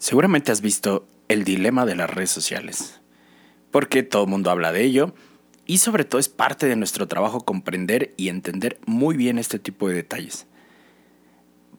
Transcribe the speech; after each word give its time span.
Seguramente 0.00 0.50
has 0.50 0.62
visto 0.62 1.06
el 1.28 1.44
dilema 1.44 1.84
de 1.84 1.94
las 1.94 2.08
redes 2.08 2.30
sociales, 2.30 2.98
porque 3.70 4.02
todo 4.02 4.24
el 4.24 4.30
mundo 4.30 4.50
habla 4.50 4.72
de 4.72 4.82
ello 4.82 5.14
y 5.66 5.76
sobre 5.76 6.06
todo 6.06 6.18
es 6.18 6.30
parte 6.30 6.66
de 6.66 6.74
nuestro 6.74 7.06
trabajo 7.06 7.42
comprender 7.42 8.14
y 8.16 8.30
entender 8.30 8.80
muy 8.86 9.18
bien 9.18 9.38
este 9.38 9.58
tipo 9.58 9.90
de 9.90 9.96
detalles. 9.96 10.46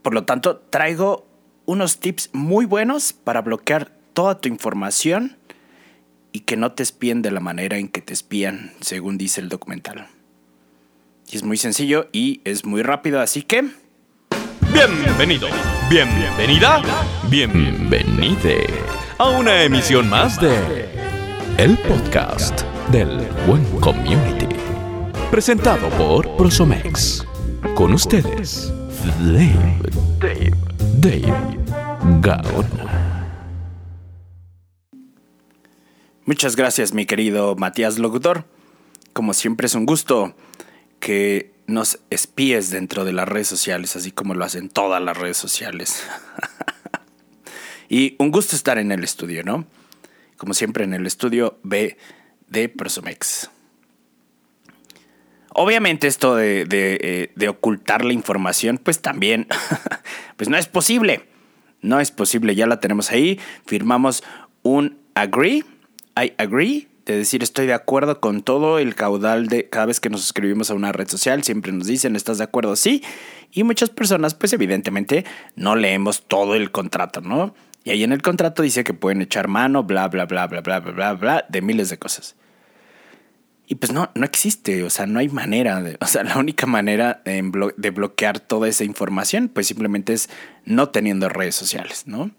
Por 0.04 0.14
lo 0.14 0.24
tanto, 0.24 0.58
traigo 0.58 1.26
unos 1.66 2.00
tips 2.00 2.30
muy 2.32 2.66
buenos 2.66 3.12
para 3.12 3.42
bloquear 3.42 3.92
toda 4.14 4.40
tu 4.40 4.50
información 4.50 5.38
y 6.32 6.42
que 6.42 6.58
no 6.58 6.74
te 6.74 6.84
espíen 6.84 7.24
de 7.24 7.32
la 7.32 7.40
manera 7.40 7.80
en 7.80 7.88
que 7.88 8.02
te 8.04 8.14
espían, 8.14 8.72
según 8.82 9.18
dice 9.18 9.42
el 9.42 9.50
documental. 9.50 10.10
Y 11.32 11.38
es 11.38 11.44
muy 11.44 11.58
sencillo 11.58 12.08
y 12.12 12.42
es 12.44 12.66
muy 12.66 12.84
rápido, 12.84 13.20
así 13.20 13.42
que... 13.42 13.81
Bienvenido, 14.74 15.50
bienvenida, 15.90 16.82
bienvenide 17.30 18.66
a 19.18 19.30
una 19.30 19.64
emisión 19.64 20.10
más 20.10 20.40
de 20.40 20.88
El 21.58 21.78
Podcast 21.78 22.62
del 22.90 23.28
Buen 23.46 23.66
Community. 23.82 24.48
Presentado 25.30 25.90
por 25.90 26.38
Prosomex. 26.38 27.28
Con 27.76 27.94
ustedes, 27.94 28.74
Dave, 29.20 29.78
Dave, 30.20 30.52
Dave 31.00 31.58
Gaona. 32.22 33.28
Muchas 36.26 36.56
gracias, 36.56 36.94
mi 36.94 37.06
querido 37.06 37.56
Matías 37.58 38.00
Locutor. 38.00 38.46
Como 39.12 39.34
siempre 39.34 39.68
es 39.68 39.76
un 39.76 39.86
gusto 39.86 40.34
que 41.02 41.52
nos 41.72 42.00
espíes 42.10 42.70
dentro 42.70 43.06
de 43.06 43.14
las 43.14 43.28
redes 43.28 43.48
sociales, 43.48 43.96
así 43.96 44.12
como 44.12 44.34
lo 44.34 44.46
hacen 44.46 44.70
todas 44.70 45.02
las 45.02 45.18
redes 45.18 45.38
sociales. 45.38 46.04
y 47.90 48.16
un 48.20 48.32
gusto 48.32 48.56
estar 48.56 48.78
en 48.78 48.92
el 48.92 49.04
estudio, 49.04 49.44
¿no? 49.44 49.66
Como 50.38 50.54
siempre 50.54 50.84
en 50.84 50.94
el 50.94 51.08
estudio 51.08 51.60
B 51.64 51.98
de 52.48 52.70
Prosomex. 52.70 53.50
Obviamente 55.54 56.08
esto 56.08 56.36
de, 56.36 56.66
de, 56.66 57.32
eh, 57.38 57.48
ocultar 57.48 58.06
la 58.06 58.14
información, 58.14 58.78
pues 58.78 59.02
también, 59.02 59.48
pues 60.38 60.50
no 60.50 60.58
es 60.58 60.68
posible. 60.68 61.28
No 61.82 62.00
es 62.00 62.12
posible, 62.12 62.56
ya 62.56 62.68
la 62.68 62.80
tenemos 62.80 63.12
ahí. 63.12 63.40
Firmamos 63.66 64.24
un 64.62 65.00
agree, 65.16 65.64
I 66.16 66.34
agree, 66.38 66.88
de 67.06 67.18
decir 67.18 67.44
estoy 67.44 67.68
de 67.68 67.74
acuerdo 67.74 68.20
con 68.20 68.44
todo 68.44 68.80
el 68.80 68.96
caudal 68.96 69.48
de 69.48 69.70
cada 69.70 69.88
vez 69.88 70.00
que 70.00 70.10
nos 70.10 70.24
escribimos 70.24 70.70
a 70.70 70.76
una 70.76 70.92
red 70.92 71.08
social, 71.08 71.44
siempre 71.44 71.72
nos 71.72 71.88
dicen, 71.88 72.16
¿estás 72.16 72.38
de 72.38 72.44
acuerdo? 72.44 72.76
Sí. 72.76 73.04
Y 73.52 73.64
muchas 73.64 73.90
personas, 73.90 74.34
pues 74.34 74.54
evidentemente, 74.54 75.26
no 75.56 75.76
leemos 75.76 76.24
todo 76.28 76.56
el 76.56 76.72
contrato, 76.72 77.22
¿no? 77.22 77.54
Y 77.84 77.90
ahí 77.90 78.04
en 78.04 78.12
el 78.12 78.22
contrato 78.22 78.62
dice 78.62 78.84
que 78.84 78.94
pueden 78.94 79.22
echar 79.22 79.48
mano, 79.48 79.84
bla, 79.84 80.08
bla, 80.08 80.26
bla, 80.26 80.48
bla, 80.48 80.62
bla, 80.62 80.80
bla, 80.80 80.92
bla, 80.92 81.14
bla, 81.14 81.46
de 81.50 81.62
miles 81.62 81.90
de 81.90 81.98
cosas. 81.98 82.36
Y 83.66 83.76
pues 83.76 83.92
no, 83.92 84.12
no 84.16 84.26
existe, 84.26 84.84
o 84.84 84.90
sea, 84.90 85.06
no 85.06 85.20
hay 85.20 85.30
manera, 85.30 85.82
de, 85.82 85.98
o 86.00 86.06
sea, 86.06 86.24
la 86.24 86.38
única 86.38 86.68
manera 86.68 87.22
de, 87.26 87.72
de 87.78 87.90
bloquear 87.90 88.40
toda 88.40 88.68
esa 88.68 88.84
información, 88.84 89.48
pues 89.48 89.68
simplemente 89.68 90.14
es 90.14 90.30
no 90.66 90.90
teniendo 90.90 91.30
redes 91.30 91.56
sociales, 91.56 92.04
¿no? 92.06 92.32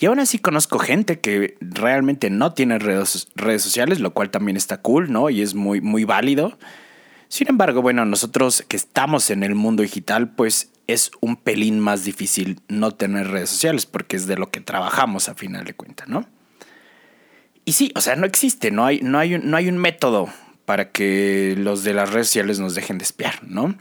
Y 0.00 0.06
aún 0.06 0.18
así 0.18 0.38
conozco 0.38 0.78
gente 0.78 1.20
que 1.20 1.58
realmente 1.60 2.30
no 2.30 2.54
tiene 2.54 2.78
redes, 2.78 3.28
redes 3.34 3.62
sociales, 3.62 4.00
lo 4.00 4.14
cual 4.14 4.30
también 4.30 4.56
está 4.56 4.80
cool, 4.80 5.12
¿no? 5.12 5.28
Y 5.28 5.42
es 5.42 5.54
muy, 5.54 5.82
muy 5.82 6.04
válido. 6.04 6.58
Sin 7.28 7.48
embargo, 7.50 7.82
bueno, 7.82 8.06
nosotros 8.06 8.64
que 8.66 8.76
estamos 8.76 9.28
en 9.28 9.42
el 9.42 9.54
mundo 9.54 9.82
digital, 9.82 10.30
pues 10.30 10.72
es 10.86 11.10
un 11.20 11.36
pelín 11.36 11.78
más 11.78 12.02
difícil 12.02 12.60
no 12.66 12.92
tener 12.92 13.28
redes 13.28 13.50
sociales 13.50 13.84
porque 13.84 14.16
es 14.16 14.26
de 14.26 14.36
lo 14.36 14.50
que 14.50 14.62
trabajamos 14.62 15.28
a 15.28 15.34
final 15.34 15.66
de 15.66 15.74
cuentas, 15.74 16.08
¿no? 16.08 16.26
Y 17.66 17.74
sí, 17.74 17.92
o 17.94 18.00
sea, 18.00 18.16
no 18.16 18.24
existe, 18.24 18.70
no 18.70 18.86
hay, 18.86 19.00
no 19.02 19.18
hay, 19.18 19.34
un, 19.34 19.50
no 19.50 19.58
hay 19.58 19.68
un 19.68 19.76
método 19.76 20.30
para 20.64 20.92
que 20.92 21.54
los 21.58 21.84
de 21.84 21.92
las 21.92 22.10
redes 22.10 22.28
sociales 22.28 22.58
nos 22.58 22.74
dejen 22.74 22.96
de 22.96 23.04
espiar, 23.04 23.40
¿no? 23.46 23.76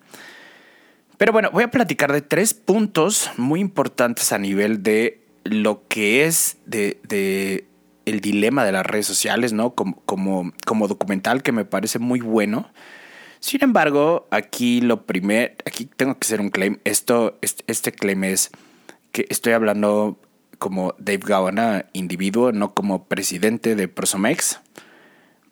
Pero 1.17 1.31
bueno, 1.31 1.49
voy 1.51 1.63
a 1.63 1.71
platicar 1.71 2.11
de 2.11 2.21
tres 2.21 2.53
puntos 2.53 3.31
muy 3.37 3.61
importantes 3.61 4.33
a 4.33 4.37
nivel 4.37 4.83
de 4.83 5.18
lo 5.43 5.87
que 5.87 6.25
es 6.25 6.57
de, 6.65 7.67
el 8.05 8.21
dilema 8.21 8.65
de 8.65 8.71
las 8.71 8.85
redes 8.85 9.07
sociales, 9.07 9.53
¿no? 9.53 9.75
Como, 9.75 10.03
como, 10.05 10.87
documental 10.87 11.43
que 11.43 11.51
me 11.51 11.65
parece 11.65 11.99
muy 11.99 12.21
bueno. 12.21 12.69
Sin 13.39 13.63
embargo, 13.63 14.27
aquí 14.31 14.81
lo 14.81 15.05
primero, 15.05 15.53
aquí 15.65 15.85
tengo 15.85 16.17
que 16.17 16.25
hacer 16.25 16.41
un 16.41 16.49
claim. 16.49 16.77
Esto, 16.83 17.37
este, 17.41 17.91
claim 17.91 18.23
es 18.25 18.51
que 19.11 19.25
estoy 19.29 19.53
hablando 19.53 20.19
como 20.57 20.93
Dave 20.99 21.21
Gawana, 21.25 21.85
individuo, 21.93 22.51
no 22.51 22.73
como 22.73 23.05
presidente 23.05 23.75
de 23.75 23.87
Prosomex, 23.87 24.59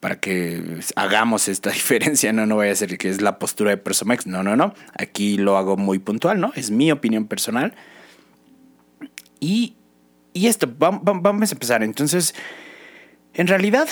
para 0.01 0.19
que 0.19 0.79
hagamos 0.95 1.47
esta 1.47 1.69
diferencia, 1.71 2.33
no, 2.33 2.45
no 2.45 2.57
vaya 2.57 2.73
a 2.73 2.75
ser 2.75 2.97
que 2.97 3.09
es 3.09 3.21
la 3.21 3.39
postura 3.39 3.71
de 3.71 3.77
Prosomex, 3.77 4.27
no, 4.27 4.43
no, 4.43 4.55
no, 4.57 4.73
aquí 4.97 5.37
lo 5.37 5.57
hago 5.57 5.77
muy 5.77 5.99
puntual, 5.99 6.41
¿no? 6.41 6.51
Es 6.55 6.71
mi 6.71 6.91
opinión 6.91 7.27
personal. 7.27 7.73
Y 9.39 9.77
y 10.37 10.45
esto, 10.45 10.71
vamos 10.77 11.51
a 11.51 11.55
empezar. 11.55 11.81
Entonces, 11.81 12.35
en 13.33 13.47
realidad, 13.47 13.87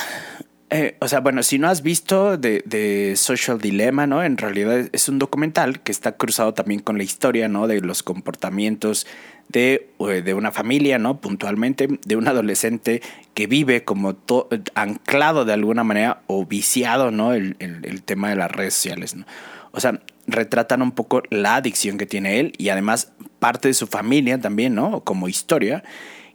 eh, 0.69 0.95
o 1.01 1.07
sea, 1.07 1.19
bueno, 1.19 1.41
si 1.41 1.57
no 1.57 1.67
has 1.67 1.81
visto 1.81 2.37
de, 2.37 3.13
Social 3.17 3.59
Dilemma, 3.59 4.05
¿no? 4.05 4.23
En 4.23 4.37
realidad 4.37 4.87
es 4.91 5.09
un 5.09 5.17
documental 5.17 5.81
que 5.81 5.91
está 5.91 6.11
cruzado 6.17 6.53
también 6.53 6.81
con 6.81 6.99
la 6.99 7.03
historia, 7.03 7.47
¿no? 7.47 7.65
De 7.65 7.81
los 7.81 8.03
comportamientos 8.03 9.07
de, 9.49 9.89
de 10.23 10.33
una 10.35 10.51
familia, 10.51 10.99
¿no? 10.99 11.19
Puntualmente, 11.19 11.87
de 12.05 12.15
un 12.15 12.27
adolescente 12.27 13.01
que 13.33 13.47
vive 13.47 13.83
como 13.83 14.15
anclado 14.75 15.45
de 15.45 15.53
alguna 15.53 15.83
manera 15.83 16.21
o 16.27 16.45
viciado, 16.45 17.09
¿no? 17.09 17.33
El, 17.33 17.55
el 17.59 18.03
tema 18.03 18.29
de 18.29 18.35
las 18.35 18.51
redes 18.51 18.75
sociales, 18.75 19.15
¿no? 19.15 19.25
O 19.71 19.79
sea, 19.79 19.99
retratan 20.27 20.83
un 20.83 20.91
poco 20.91 21.23
la 21.31 21.55
adicción 21.55 21.97
que 21.97 22.05
tiene 22.05 22.39
él 22.39 22.53
y 22.57 22.69
además 22.69 23.11
parte 23.39 23.67
de 23.67 23.73
su 23.73 23.87
familia 23.87 24.39
también, 24.39 24.75
¿no? 24.75 25.01
Como 25.01 25.27
historia. 25.27 25.83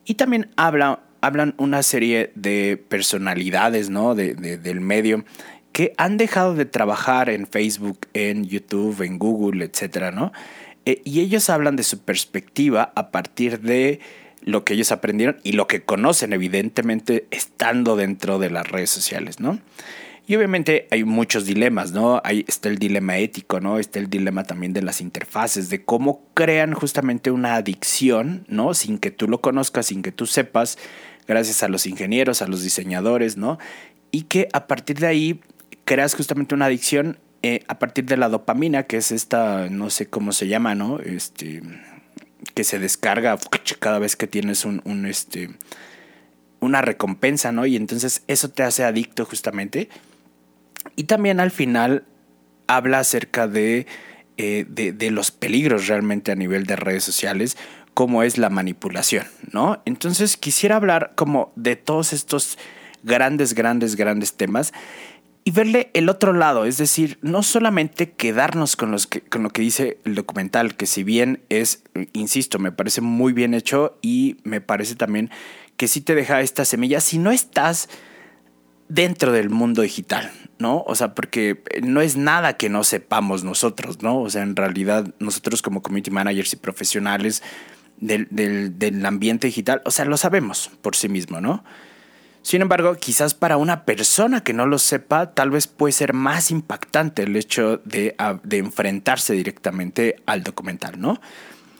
Y 0.04 0.14
también 0.14 0.50
habla, 0.56 1.00
hablan 1.20 1.54
una 1.58 1.82
serie 1.82 2.32
de 2.34 2.82
personalidades 2.88 3.90
¿no? 3.90 4.14
de, 4.14 4.34
del 4.34 4.80
medio 4.80 5.24
que 5.72 5.92
han 5.98 6.16
dejado 6.16 6.54
de 6.54 6.64
trabajar 6.64 7.30
en 7.30 7.46
Facebook, 7.46 8.08
en 8.12 8.44
YouTube, 8.44 9.02
en 9.02 9.18
Google, 9.18 9.64
etc. 9.64 10.12
¿no? 10.12 10.32
Eh, 10.84 11.00
y 11.04 11.20
ellos 11.20 11.48
hablan 11.50 11.76
de 11.76 11.84
su 11.84 12.00
perspectiva 12.00 12.92
a 12.96 13.10
partir 13.10 13.60
de 13.60 14.00
lo 14.42 14.64
que 14.64 14.74
ellos 14.74 14.90
aprendieron 14.90 15.38
y 15.44 15.52
lo 15.52 15.66
que 15.66 15.82
conocen, 15.82 16.32
evidentemente, 16.32 17.26
estando 17.30 17.94
dentro 17.94 18.38
de 18.38 18.50
las 18.50 18.68
redes 18.68 18.90
sociales, 18.90 19.38
¿no? 19.38 19.58
Y 20.30 20.36
obviamente 20.36 20.86
hay 20.92 21.02
muchos 21.02 21.44
dilemas, 21.44 21.90
¿no? 21.90 22.22
Ahí 22.22 22.44
está 22.46 22.68
el 22.68 22.78
dilema 22.78 23.18
ético, 23.18 23.58
¿no? 23.58 23.80
Está 23.80 23.98
el 23.98 24.08
dilema 24.08 24.44
también 24.44 24.72
de 24.72 24.80
las 24.80 25.00
interfaces, 25.00 25.70
de 25.70 25.84
cómo 25.84 26.24
crean 26.34 26.72
justamente 26.72 27.32
una 27.32 27.56
adicción, 27.56 28.44
¿no? 28.46 28.72
Sin 28.74 28.98
que 28.98 29.10
tú 29.10 29.26
lo 29.26 29.40
conozcas, 29.40 29.86
sin 29.86 30.02
que 30.02 30.12
tú 30.12 30.26
sepas, 30.26 30.78
gracias 31.26 31.64
a 31.64 31.68
los 31.68 31.84
ingenieros, 31.84 32.42
a 32.42 32.46
los 32.46 32.62
diseñadores, 32.62 33.36
¿no? 33.36 33.58
Y 34.12 34.22
que 34.22 34.46
a 34.52 34.68
partir 34.68 35.00
de 35.00 35.08
ahí 35.08 35.40
creas 35.84 36.14
justamente 36.14 36.54
una 36.54 36.66
adicción 36.66 37.18
eh, 37.42 37.64
a 37.66 37.80
partir 37.80 38.04
de 38.04 38.16
la 38.16 38.28
dopamina, 38.28 38.84
que 38.84 38.98
es 38.98 39.10
esta, 39.10 39.68
no 39.68 39.90
sé 39.90 40.06
cómo 40.06 40.30
se 40.30 40.46
llama, 40.46 40.76
¿no? 40.76 41.00
Este, 41.00 41.60
que 42.54 42.62
se 42.62 42.78
descarga 42.78 43.36
cada 43.80 43.98
vez 43.98 44.14
que 44.14 44.28
tienes 44.28 44.64
un, 44.64 44.80
un 44.84 45.06
este, 45.06 45.50
una 46.60 46.82
recompensa, 46.82 47.50
¿no? 47.50 47.66
Y 47.66 47.74
entonces 47.74 48.22
eso 48.28 48.48
te 48.48 48.62
hace 48.62 48.84
adicto 48.84 49.24
justamente. 49.24 49.88
Y 50.96 51.04
también 51.04 51.40
al 51.40 51.50
final 51.50 52.04
habla 52.66 53.00
acerca 53.00 53.50
eh, 53.54 53.86
de, 54.36 54.92
de, 54.92 55.10
los 55.10 55.30
peligros 55.30 55.88
realmente 55.88 56.32
a 56.32 56.36
nivel 56.36 56.66
de 56.66 56.76
redes 56.76 57.04
sociales, 57.04 57.56
como 57.94 58.22
es 58.22 58.38
la 58.38 58.48
manipulación, 58.48 59.26
¿no? 59.52 59.82
Entonces 59.84 60.36
quisiera 60.36 60.76
hablar 60.76 61.12
como 61.16 61.52
de 61.56 61.76
todos 61.76 62.12
estos 62.12 62.58
grandes, 63.02 63.54
grandes, 63.54 63.96
grandes 63.96 64.34
temas 64.34 64.72
y 65.42 65.52
verle 65.52 65.90
el 65.94 66.08
otro 66.08 66.32
lado, 66.32 66.64
es 66.64 66.76
decir, 66.76 67.18
no 67.22 67.42
solamente 67.42 68.12
quedarnos 68.12 68.76
con, 68.76 68.90
los 68.90 69.06
con 69.06 69.42
lo 69.42 69.50
que 69.50 69.62
dice 69.62 69.98
el 70.04 70.14
documental, 70.14 70.76
que 70.76 70.86
si 70.86 71.02
bien 71.02 71.42
es, 71.48 71.82
insisto, 72.12 72.58
me 72.58 72.72
parece 72.72 73.00
muy 73.00 73.32
bien 73.32 73.54
hecho 73.54 73.98
y 74.02 74.36
me 74.44 74.60
parece 74.60 74.96
también 74.96 75.30
que 75.76 75.88
sí 75.88 76.02
te 76.02 76.14
deja 76.14 76.42
esta 76.42 76.64
semilla, 76.64 77.00
si 77.00 77.18
no 77.18 77.30
estás 77.30 77.88
dentro 78.90 79.30
del 79.30 79.50
mundo 79.50 79.82
digital, 79.82 80.30
¿no? 80.58 80.82
O 80.86 80.94
sea, 80.96 81.14
porque 81.14 81.62
no 81.82 82.00
es 82.02 82.16
nada 82.16 82.56
que 82.56 82.68
no 82.68 82.82
sepamos 82.82 83.44
nosotros, 83.44 84.02
¿no? 84.02 84.20
O 84.20 84.28
sea, 84.28 84.42
en 84.42 84.56
realidad 84.56 85.14
nosotros 85.20 85.62
como 85.62 85.80
community 85.80 86.10
managers 86.10 86.52
y 86.52 86.56
profesionales 86.56 87.42
del, 87.98 88.26
del, 88.30 89.06
ambiente 89.06 89.46
digital, 89.46 89.80
o 89.84 89.92
sea, 89.92 90.04
lo 90.06 90.16
sabemos 90.16 90.70
por 90.82 90.96
sí 90.96 91.08
mismo, 91.08 91.40
¿no? 91.40 91.64
Sin 92.42 92.62
embargo, 92.62 92.96
quizás 92.96 93.34
para 93.34 93.58
una 93.58 93.84
persona 93.84 94.42
que 94.42 94.54
no 94.54 94.66
lo 94.66 94.78
sepa, 94.78 95.34
tal 95.34 95.50
vez 95.50 95.68
puede 95.68 95.92
ser 95.92 96.12
más 96.12 96.50
impactante 96.50 97.22
el 97.22 97.36
hecho 97.36 97.80
de, 97.84 98.16
de 98.42 98.58
enfrentarse 98.58 99.34
directamente 99.34 100.16
al 100.26 100.42
documental, 100.42 101.00
¿no? 101.00 101.20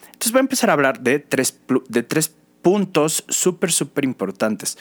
Entonces 0.05 0.31
voy 0.31 0.39
a 0.39 0.41
empezar 0.41 0.69
a 0.69 0.73
hablar 0.73 1.01
de 1.01 1.19
tres, 1.19 1.59
de 1.89 2.03
tres 2.03 2.33
puntos 2.61 3.25
súper, 3.27 3.71
súper 3.71 4.05
importantes. 4.05 4.77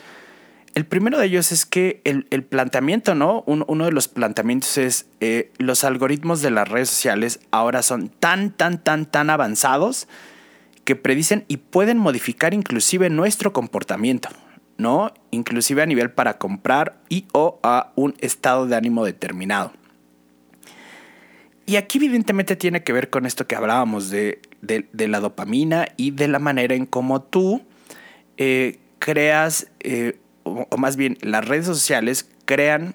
El 0.75 0.87
primero 0.87 1.19
de 1.19 1.27
ellos 1.27 1.51
es 1.51 1.67
que 1.67 2.01
el, 2.05 2.25
planteamiento, 2.45 3.15
¿no? 3.15 3.43
uno 3.47 3.85
de 3.85 3.93
los 3.93 4.07
planteamientos 4.07 4.79
es 4.79 5.07
eh, 5.21 5.51
los 5.59 5.83
algoritmos 5.83 6.43
de 6.43 6.51
las 6.51 6.69
redes 6.69 6.89
sociales 6.91 7.41
ahora 7.51 7.83
son 7.83 8.09
tan, 8.09 8.51
tan, 8.53 8.83
tan, 8.83 9.07
tan 9.07 9.31
avanzados 9.31 10.07
que 10.85 10.95
predicen 10.97 11.45
y 11.49 11.57
pueden 11.57 11.99
modificar 11.99 12.55
inclusive 12.55 13.11
nuestro 13.11 13.53
comportamiento, 13.53 14.29
¿no? 14.79 15.13
Inclusive 15.31 15.83
a 15.83 15.87
nivel 15.87 16.13
para 16.13 16.39
comprar 16.39 17.01
y 17.09 17.27
o 17.33 17.59
a 17.63 17.93
un 17.97 18.15
estado 18.21 18.67
de 18.67 18.77
ánimo 18.77 19.05
determinado. 19.05 19.73
Y 21.67 21.77
aquí 21.77 21.99
evidentemente 21.99 22.57
tiene 22.57 22.83
que 22.83 22.93
ver 22.93 23.11
con 23.11 23.27
esto 23.27 23.47
que 23.47 23.55
hablábamos 23.55 24.11
de, 24.11 24.41
la 24.93 25.21
dopamina 25.21 25.87
y 25.97 26.11
de 26.13 26.29
la 26.29 26.39
manera 26.39 26.75
en 26.75 26.87
cómo 26.87 27.23
tú 27.23 27.63
eh, 28.37 28.79
creas 28.99 29.69
eh, 29.81 30.19
o, 30.45 30.77
más 30.77 30.97
bien 30.97 31.19
las 31.23 31.47
redes 31.47 31.67
sociales 31.67 32.29
crean 32.45 32.95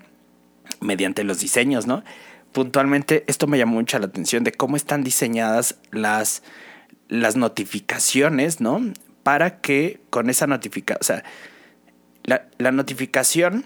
mediante 0.81 1.23
los 1.23 1.39
diseños, 1.39 1.87
¿no? 1.87 2.03
Puntualmente, 2.51 3.23
esto 3.27 3.47
me 3.47 3.57
llamó 3.57 3.75
mucho 3.75 3.99
la 3.99 4.05
atención 4.05 4.43
de 4.43 4.51
cómo 4.51 4.77
están 4.77 5.03
diseñadas 5.03 5.77
las, 5.91 6.41
las 7.07 7.35
notificaciones, 7.35 8.61
¿no? 8.61 8.81
Para 9.23 9.59
que 9.59 9.99
con 10.09 10.29
esa 10.29 10.47
notificación, 10.47 10.99
o 11.01 11.03
sea, 11.03 11.23
la, 12.57 12.71
notificación 12.71 13.65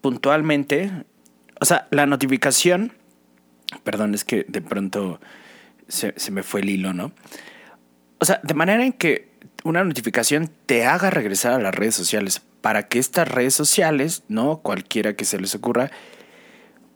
puntualmente, 0.00 0.90
o 1.60 1.64
sea, 1.64 1.86
la 1.90 2.06
notificación, 2.06 2.92
perdón, 3.84 4.14
es 4.14 4.24
que 4.24 4.44
de 4.48 4.62
pronto 4.62 5.20
se, 5.88 6.14
se 6.16 6.30
me 6.30 6.42
fue 6.42 6.60
el 6.60 6.70
hilo, 6.70 6.92
¿no? 6.92 7.12
O 8.18 8.24
sea, 8.24 8.40
de 8.42 8.54
manera 8.54 8.84
en 8.84 8.92
que 8.92 9.32
una 9.64 9.84
notificación 9.84 10.50
te 10.66 10.86
haga 10.86 11.10
regresar 11.10 11.52
a 11.52 11.58
las 11.58 11.74
redes 11.74 11.94
sociales 11.94 12.42
para 12.62 12.88
que 12.88 12.98
estas 12.98 13.28
redes 13.28 13.54
sociales, 13.54 14.22
¿no? 14.28 14.58
Cualquiera 14.58 15.14
que 15.14 15.26
se 15.26 15.38
les 15.38 15.54
ocurra, 15.54 15.90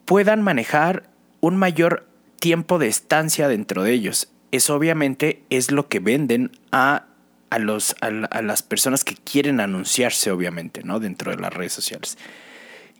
puedan 0.07 0.41
manejar 0.41 1.11
un 1.41 1.57
mayor 1.57 2.09
tiempo 2.41 2.79
de 2.79 2.89
estancia 2.89 3.49
dentro 3.49 3.83
de 3.83 3.93
ellos. 3.93 4.29
Eso 4.53 4.75
obviamente 4.75 5.43
es 5.51 5.71
lo 5.71 5.89
que 5.89 5.99
venden 5.99 6.53
a, 6.73 7.07
a, 7.51 7.59
los, 7.59 7.97
a, 8.01 8.11
las 8.11 8.63
personas 8.63 9.05
que 9.05 9.17
quieren 9.17 9.61
anunciarse, 9.61 10.31
obviamente, 10.31 10.83
¿no? 10.85 11.01
Dentro 11.01 11.33
de 11.33 11.39
las 11.39 11.53
redes 11.53 11.73
sociales. 11.73 12.17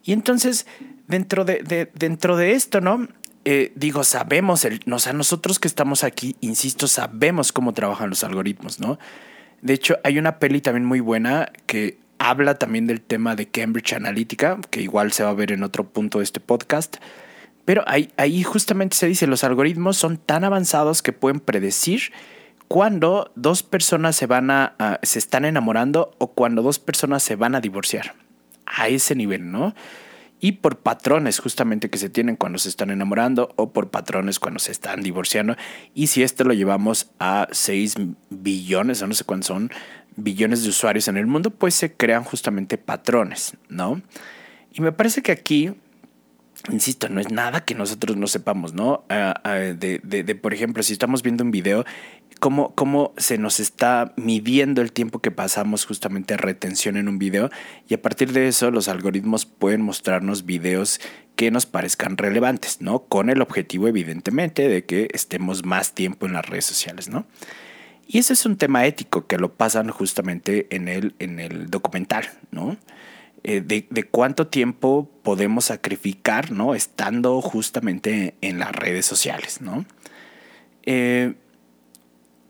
Y 0.05 0.13
entonces, 0.13 0.67
dentro 1.07 1.45
de, 1.45 1.89
dentro 1.95 2.37
de 2.37 2.53
esto, 2.53 2.81
¿no? 2.81 3.09
Eh, 3.45 3.73
digo, 3.77 4.03
sabemos, 4.03 4.65
el, 4.65 4.81
o 4.91 4.99
sea, 4.99 5.13
nosotros 5.13 5.61
que 5.61 5.69
estamos 5.69 6.03
aquí, 6.03 6.35
insisto, 6.41 6.89
sabemos 6.89 7.53
cómo 7.53 7.73
trabajan 7.73 8.11
los 8.11 8.25
algoritmos, 8.25 8.81
¿no? 8.81 8.99
De 9.63 9.73
hecho, 9.73 9.99
hay 10.03 10.19
una 10.19 10.41
peli 10.41 10.61
también 10.61 10.85
muy 10.85 10.99
buena 10.99 11.53
que 11.67 11.99
habla 12.29 12.57
también 12.57 12.87
del 12.87 13.01
tema 13.01 13.37
de 13.37 13.47
Cambridge 13.47 13.93
Analytica, 13.93 14.59
que 14.71 14.83
igual 14.83 15.13
se 15.13 15.23
va 15.23 15.31
a 15.31 15.35
ver 15.35 15.53
en 15.53 15.63
otro 15.63 15.89
punto 15.89 16.19
de 16.19 16.25
este 16.25 16.41
podcast. 16.41 16.97
Pero 17.65 17.85
ahí, 17.87 18.43
justamente 18.43 18.97
se 18.97 19.07
dice, 19.07 19.27
los 19.27 19.45
algoritmos 19.45 19.97
son 19.97 20.19
tan 20.19 20.45
avanzados 20.45 21.03
que 21.03 21.13
pueden 21.13 21.41
predecir 21.41 22.13
cuando 22.69 23.33
dos 23.37 23.63
personas 23.63 24.17
se 24.17 24.27
van 24.27 24.51
a, 24.51 24.75
se 25.03 25.21
están 25.21 25.45
enamorando 25.45 26.15
o 26.19 26.33
cuando 26.33 26.63
dos 26.63 26.81
personas 26.81 27.23
se 27.23 27.37
van 27.37 27.55
a 27.55 27.61
divorciar. 27.61 28.15
A 28.67 28.89
ese 28.89 29.15
nivel, 29.15 29.53
¿no? 29.53 29.75
Y 30.41 30.53
por 30.53 30.79
patrones 30.79 31.39
justamente 31.39 31.91
que 31.91 31.99
se 31.99 32.11
tienen 32.11 32.35
cuando 32.35 32.59
se 32.59 32.69
están 32.69 32.91
enamorando 32.91 33.53
o 33.55 33.73
por 33.73 33.91
patrones 33.91 34.41
cuando 34.41 34.59
se 34.59 34.73
están 34.73 35.03
divorciando. 35.03 35.57
Y 35.95 36.09
si 36.09 36.25
esto 36.25 36.43
lo 36.43 36.55
llevamos 36.55 37.11
a 37.21 37.47
6 37.53 37.95
billones 38.31 39.01
o 39.03 39.07
no 39.07 39.15
sé 39.15 39.25
cuántos 39.25 39.47
son 39.47 39.71
billones 40.17 40.63
de 40.63 40.71
usuarios 40.71 41.09
en 41.09 41.17
el 41.17 41.27
mundo, 41.27 41.51
pues 41.51 41.75
se 41.75 41.93
crean 41.93 42.25
justamente 42.25 42.79
patrones, 42.79 43.57
¿no? 43.69 44.03
Y 44.73 44.81
me 44.81 44.93
parece 44.93 45.23
que 45.23 45.33
aquí, 45.33 45.73
insisto, 46.71 47.09
no 47.09 47.21
es 47.21 47.31
nada 47.31 47.65
que 47.65 47.75
nosotros 47.75 48.17
no 48.17 48.27
sepamos, 48.27 48.75
¿no? 48.75 49.05
Ah, 49.09 49.35
ah, 49.45 49.55
de, 49.55 50.01
de, 50.03 50.35
por 50.35 50.55
ejemplo, 50.55 50.83
si 50.83 50.93
estamos 50.93 51.23
viendo 51.23 51.45
un 51.45 51.51
video, 51.51 51.85
cómo, 52.41 52.75
cómo 52.75 53.15
se 53.17 53.39
nos 53.39 53.61
está 53.61 54.13
midiendo 54.17 54.83
el 54.83 54.93
tiempo 54.93 55.21
que 55.21 55.31
pasamos 55.31 55.87
justamente 55.87 56.35
a 56.35 56.37
retención 56.37 56.97
en 56.97 57.09
un 57.09 57.19
video 57.19 57.51
y 57.89 57.95
a 57.95 58.03
partir 58.03 58.33
de 58.33 58.49
eso 58.49 58.71
los 58.71 58.89
algoritmos 58.89 59.47
pueden 59.47 59.83
mostrarnos 59.83 60.45
videos 60.45 61.01
que 61.37 61.51
nos 61.51 61.67
parezcan 61.67 62.17
relevantes, 62.17 62.81
¿no? 62.81 63.05
Con 63.05 63.31
el 63.31 63.43
objetivo 63.43 63.89
evidentemente 63.89 64.69
de 64.69 64.85
que 64.85 65.09
estemos 65.13 65.65
más 65.65 65.95
tiempo 65.95 66.27
en 66.27 66.33
las 66.33 66.47
redes 66.47 66.65
sociales, 66.65 67.09
¿no? 67.09 67.27
Y 68.07 68.19
ese 68.19 68.35
es 68.35 68.47
un 68.47 68.57
tema 68.57 68.87
ético 68.87 69.27
que 69.27 69.39
lo 69.39 69.53
pasan 69.53 69.91
justamente 69.91 70.67
en 70.71 70.89
el, 70.89 71.15
en 71.19 71.41
el 71.41 71.71
documental, 71.71 72.27
¿no? 72.51 72.77
Eh, 73.49 73.61
de, 73.61 74.03
cuánto 74.05 74.49
tiempo 74.49 75.09
podemos 75.23 75.67
sacrificar, 75.67 76.51
¿no? 76.51 76.75
Estando 76.75 77.41
justamente 77.41 78.35
en 78.41 78.59
las 78.59 78.73
redes 78.73 79.07
sociales, 79.07 79.61
¿no? 79.61 79.85
Eh, 80.85 81.35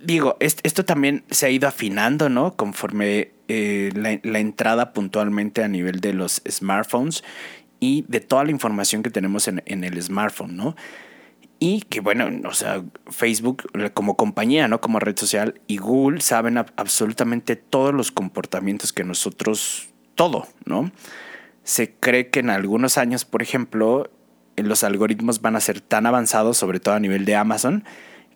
digo, 0.00 0.38
esto 0.41 0.85
también 0.87 1.25
se 1.31 1.47
ha 1.47 1.50
ido 1.50 1.69
afinando, 1.69 2.31
¿no? 2.31 2.56
Conforme 2.56 3.31
eh, 3.49 3.91
la, 3.94 4.38
entrada 4.38 4.94
puntualmente 4.94 5.62
a 5.62 5.69
nivel 5.69 6.00
de 6.00 6.14
los 6.14 6.41
smartphones 6.49 7.25
y 7.79 8.06
de 8.09 8.20
toda 8.20 8.44
la 8.44 8.50
información 8.50 9.02
que 9.02 9.11
tenemos 9.11 9.49
en, 9.49 9.62
en 9.67 9.85
el 9.85 10.02
smartphone, 10.02 10.56
¿no? 10.56 10.76
Y 11.58 11.82
que 11.82 12.00
bueno, 12.00 12.29
o 12.49 12.53
sea, 12.53 12.85
Facebook 13.08 13.64
como 13.94 14.17
compañía, 14.17 14.69
¿no? 14.69 14.81
Como 14.81 14.99
red 14.99 15.17
social 15.17 15.61
y 15.67 15.79
Google 15.79 16.20
saben 16.20 16.58
absolutamente 16.58 17.56
todos 17.56 17.94
los 17.94 18.12
comportamientos 18.12 18.93
que 18.93 19.05
nosotros, 19.05 19.88
todo, 20.14 20.47
¿no? 20.67 20.91
Se 21.62 21.94
cree 21.94 22.29
que 22.29 22.41
en 22.41 22.50
algunos 22.50 22.99
años, 22.99 23.25
por 23.25 23.43
ejemplo, 23.43 24.11
los 24.56 24.85
algoritmos 24.85 25.41
van 25.41 25.56
a 25.56 25.61
ser 25.61 25.81
tan 25.81 26.06
avanzados, 26.06 26.58
sobre 26.58 26.79
todo 26.79 26.94
a 26.94 27.00
nivel 27.00 27.25
de 27.25 27.37
Amazon, 27.37 27.85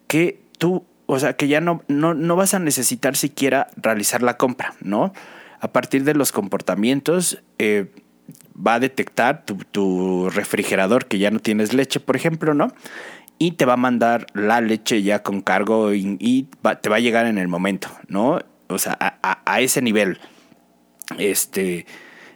que 0.07 0.43
tú, 0.59 0.87
o 1.07 1.19
sea, 1.19 1.35
que 1.35 1.47
ya 1.47 1.61
no, 1.61 1.83
no, 1.89 2.15
no 2.15 2.37
vas 2.37 2.55
a 2.55 2.59
necesitar 2.59 3.17
siquiera 3.17 3.69
realizar 3.77 4.23
la 4.23 4.39
compra, 4.39 4.75
¿no? 4.81 5.13
A 5.61 5.73
partir 5.73 6.05
de 6.05 6.15
los 6.15 6.33
comportamientos, 6.33 7.43
eh, 7.59 7.93
va 8.55 8.75
a 8.75 8.81
detectar 8.81 9.45
tu, 9.45 10.29
refrigerador 10.31 11.07
que 11.07 11.19
ya 11.19 11.31
no 11.31 11.41
tienes 11.41 11.73
leche, 11.73 12.01
por 12.01 12.17
ejemplo, 12.17 12.55
¿no? 12.55 12.73
Y 13.39 13.53
te 13.53 13.65
va 13.65 13.75
a 13.75 13.79
mandar 13.79 14.27
la 14.35 14.61
leche 14.61 15.03
ya 15.03 15.23
con 15.23 15.41
cargo 15.41 15.95
y, 15.95 16.49
te 16.81 16.89
va 16.89 16.97
a 16.97 17.01
llegar 17.01 17.27
en 17.27 17.39
el 17.39 17.49
momento, 17.49 17.89
¿no? 18.09 18.41
O 18.69 18.79
sea, 18.79 18.99
a, 19.01 19.61
ese 19.61 19.83
nivel. 19.83 20.21
Este, 21.19 21.87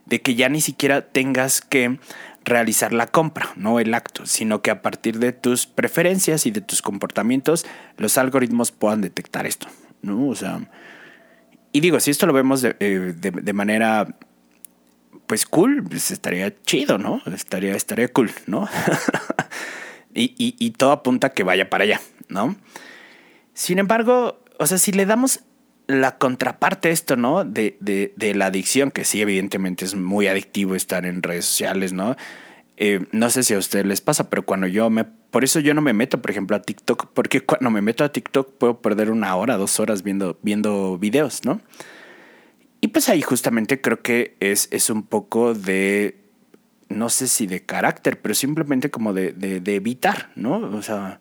de 0.06 0.21
que 0.21 0.35
ya 0.35 0.49
ni 0.49 0.61
siquiera 0.61 1.02
tengas 1.02 1.61
que 1.61 1.99
realizar 2.44 2.92
la 2.92 3.06
compra, 3.06 3.50
no 3.56 3.78
el 3.80 3.94
acto, 3.94 4.26
sino 4.26 4.61
que 4.61 4.71
a 4.71 4.83
partir 4.83 5.18
de 5.18 5.33
tus 5.33 5.66
preferencias 5.66 6.44
y 6.47 6.50
de 6.50 6.61
tus 6.61 6.83
comportamientos, 6.83 7.64
los 7.97 8.18
algoritmos 8.18 8.73
puedan 8.73 9.00
detectar 9.00 9.47
esto, 9.47 9.68
¿no? 10.02 10.28
O 10.28 10.35
sea, 10.35 10.68
y 11.73 11.80
digo, 11.80 12.00
si 12.00 12.11
esto 12.11 12.26
lo 12.26 12.33
vemos 12.33 12.61
de, 12.62 12.76
eh, 12.80 13.14
de 13.16 13.52
manera 13.52 14.06
pues 15.34 15.46
cool, 15.46 15.82
pues 15.82 16.12
estaría 16.12 16.54
chido, 16.62 16.96
¿no? 16.96 17.20
Estaría, 17.26 17.74
estaría 17.74 18.06
cool, 18.06 18.30
¿no? 18.46 18.68
y, 20.14 20.32
y, 20.36 20.70
todo 20.70 20.92
apunta 20.92 21.30
que 21.30 21.42
vaya 21.42 21.68
para 21.68 21.82
allá, 21.82 22.00
¿no? 22.28 22.54
Sin 23.52 23.80
embargo, 23.80 24.38
o 24.60 24.66
sea, 24.68 24.78
si 24.78 24.92
le 24.92 25.06
damos 25.06 25.40
la 25.88 26.18
contraparte 26.18 26.90
a 26.90 26.92
esto, 26.92 27.16
¿no? 27.16 27.44
De, 27.44 27.76
de, 27.80 28.12
de, 28.14 28.36
la 28.36 28.46
adicción, 28.46 28.92
que 28.92 29.04
sí, 29.04 29.22
evidentemente 29.22 29.84
es 29.84 29.96
muy 29.96 30.28
adictivo 30.28 30.76
estar 30.76 31.04
en 31.04 31.20
redes 31.20 31.46
sociales, 31.46 31.92
¿no? 31.92 32.14
Eh, 32.76 33.04
no 33.10 33.28
sé 33.28 33.42
si 33.42 33.54
a 33.54 33.58
ustedes 33.58 33.86
les 33.86 34.00
pasa, 34.00 34.30
pero 34.30 34.44
cuando 34.44 34.68
yo 34.68 34.88
me... 34.88 35.02
Por 35.02 35.42
eso 35.42 35.58
yo 35.58 35.74
no 35.74 35.80
me 35.80 35.94
meto, 35.94 36.22
por 36.22 36.30
ejemplo, 36.30 36.56
a 36.56 36.62
TikTok, 36.62 37.08
porque 37.12 37.40
cuando 37.40 37.72
me 37.72 37.82
meto 37.82 38.04
a 38.04 38.12
TikTok 38.12 38.52
puedo 38.52 38.80
perder 38.80 39.10
una 39.10 39.34
hora, 39.34 39.56
dos 39.56 39.80
horas 39.80 40.04
viendo, 40.04 40.38
viendo 40.42 40.96
videos, 40.96 41.44
¿no? 41.44 41.60
Pues 42.94 43.08
ahí 43.08 43.22
justamente 43.22 43.80
creo 43.80 44.02
que 44.02 44.36
es, 44.38 44.68
es 44.70 44.88
un 44.88 45.02
poco 45.02 45.52
de, 45.52 46.16
no 46.88 47.08
sé 47.08 47.26
si 47.26 47.48
de 47.48 47.66
carácter, 47.66 48.20
pero 48.20 48.36
simplemente 48.36 48.88
como 48.88 49.12
de, 49.12 49.32
de, 49.32 49.74
evitar, 49.74 50.30
¿no? 50.36 50.58
O 50.58 50.80
sea, 50.80 51.18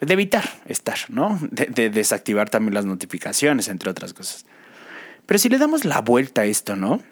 de 0.00 0.12
evitar 0.12 0.48
estar, 0.66 0.98
¿no? 1.08 1.36
De, 1.50 1.90
desactivar 1.90 2.48
también 2.48 2.74
las 2.74 2.84
notificaciones, 2.84 3.66
entre 3.66 3.90
otras 3.90 4.14
cosas. 4.14 4.46
Pero 5.26 5.38
si 5.40 5.48
le 5.48 5.58
damos 5.58 5.84
la 5.84 6.00
vuelta 6.00 6.42
a 6.42 6.44
esto, 6.44 6.76
¿no? 6.76 7.02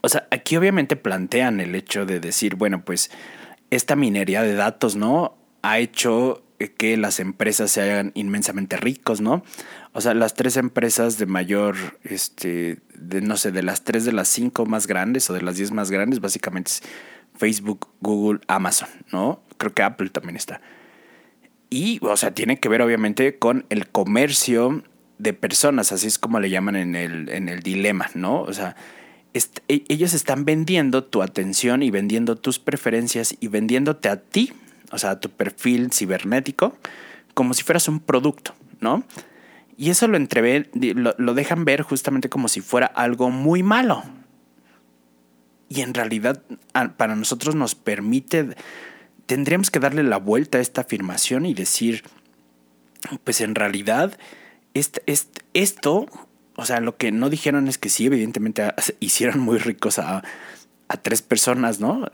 O 0.00 0.08
sea, 0.08 0.26
aquí 0.32 0.56
obviamente 0.56 0.96
plantean 0.96 1.60
el 1.60 1.76
hecho 1.76 2.06
de 2.06 2.18
decir, 2.18 2.56
bueno, 2.56 2.84
pues 2.84 3.12
esta 3.70 3.94
minería 3.94 4.42
de 4.42 4.54
datos, 4.54 4.96
¿no? 4.96 5.36
Ha 5.62 5.78
hecho 5.78 6.42
que 6.68 6.96
las 6.96 7.20
empresas 7.20 7.70
se 7.70 7.82
hagan 7.82 8.10
inmensamente 8.14 8.76
ricos, 8.76 9.20
¿no? 9.20 9.44
O 9.92 10.00
sea, 10.00 10.14
las 10.14 10.34
tres 10.34 10.56
empresas 10.56 11.18
de 11.18 11.26
mayor, 11.26 11.76
este, 12.04 12.78
de, 12.94 13.20
no 13.20 13.36
sé, 13.36 13.50
de 13.50 13.62
las 13.62 13.82
tres 13.82 14.04
de 14.04 14.12
las 14.12 14.28
cinco 14.28 14.64
más 14.64 14.86
grandes 14.86 15.28
o 15.30 15.34
de 15.34 15.42
las 15.42 15.56
diez 15.56 15.72
más 15.72 15.90
grandes, 15.90 16.20
básicamente 16.20 16.70
es 16.70 16.82
Facebook, 17.36 17.88
Google, 18.00 18.40
Amazon, 18.46 18.88
¿no? 19.12 19.42
Creo 19.56 19.74
que 19.74 19.82
Apple 19.82 20.10
también 20.10 20.36
está. 20.36 20.60
Y, 21.70 21.98
o 22.02 22.16
sea, 22.16 22.32
tiene 22.32 22.60
que 22.60 22.68
ver 22.68 22.82
obviamente 22.82 23.38
con 23.38 23.64
el 23.68 23.88
comercio 23.88 24.84
de 25.18 25.32
personas, 25.32 25.92
así 25.92 26.06
es 26.06 26.18
como 26.18 26.40
le 26.40 26.50
llaman 26.50 26.76
en 26.76 26.94
el, 26.94 27.28
en 27.28 27.48
el 27.48 27.60
dilema, 27.60 28.10
¿no? 28.14 28.42
O 28.42 28.52
sea, 28.52 28.76
e, 29.34 29.84
ellos 29.88 30.14
están 30.14 30.44
vendiendo 30.44 31.04
tu 31.04 31.22
atención 31.22 31.82
y 31.82 31.90
vendiendo 31.90 32.36
tus 32.36 32.58
preferencias 32.58 33.34
y 33.38 33.48
vendiéndote 33.48 34.08
a 34.08 34.20
ti, 34.20 34.52
o 34.90 34.98
sea, 34.98 35.10
a 35.10 35.20
tu 35.20 35.30
perfil 35.30 35.92
cibernético, 35.92 36.76
como 37.34 37.54
si 37.54 37.62
fueras 37.62 37.88
un 37.88 38.00
producto, 38.00 38.54
¿no? 38.80 39.04
Y 39.80 39.88
eso 39.88 40.06
lo, 40.08 40.18
lo, 41.16 41.32
dejan 41.32 41.64
ver 41.64 41.80
justamente 41.80 42.28
como 42.28 42.48
si 42.48 42.60
fuera 42.60 42.86
algo 42.86 43.30
muy 43.30 43.62
malo. 43.62 44.02
Y 45.70 45.80
en 45.80 45.94
realidad 45.94 46.42
para 46.98 47.16
nosotros 47.16 47.54
nos 47.54 47.74
permite, 47.74 48.56
tendríamos 49.24 49.70
que 49.70 49.80
darle 49.80 50.02
la 50.02 50.18
vuelta 50.18 50.58
a 50.58 50.60
esta 50.60 50.82
afirmación 50.82 51.46
y 51.46 51.54
decir, 51.54 52.04
pues 53.24 53.40
en 53.40 53.54
realidad 53.54 54.18
esto 54.74 56.08
o 56.56 56.66
sea, 56.66 56.80
lo 56.80 56.98
que 56.98 57.10
no 57.10 57.30
dijeron 57.30 57.66
es 57.66 57.78
que 57.78 57.88
sí, 57.88 58.04
evidentemente 58.04 58.74
hicieron 59.00 59.40
muy 59.40 59.56
ricos 59.56 59.98
a, 59.98 60.22
tres 61.00 61.22
personas, 61.22 61.80
¿no? 61.80 62.06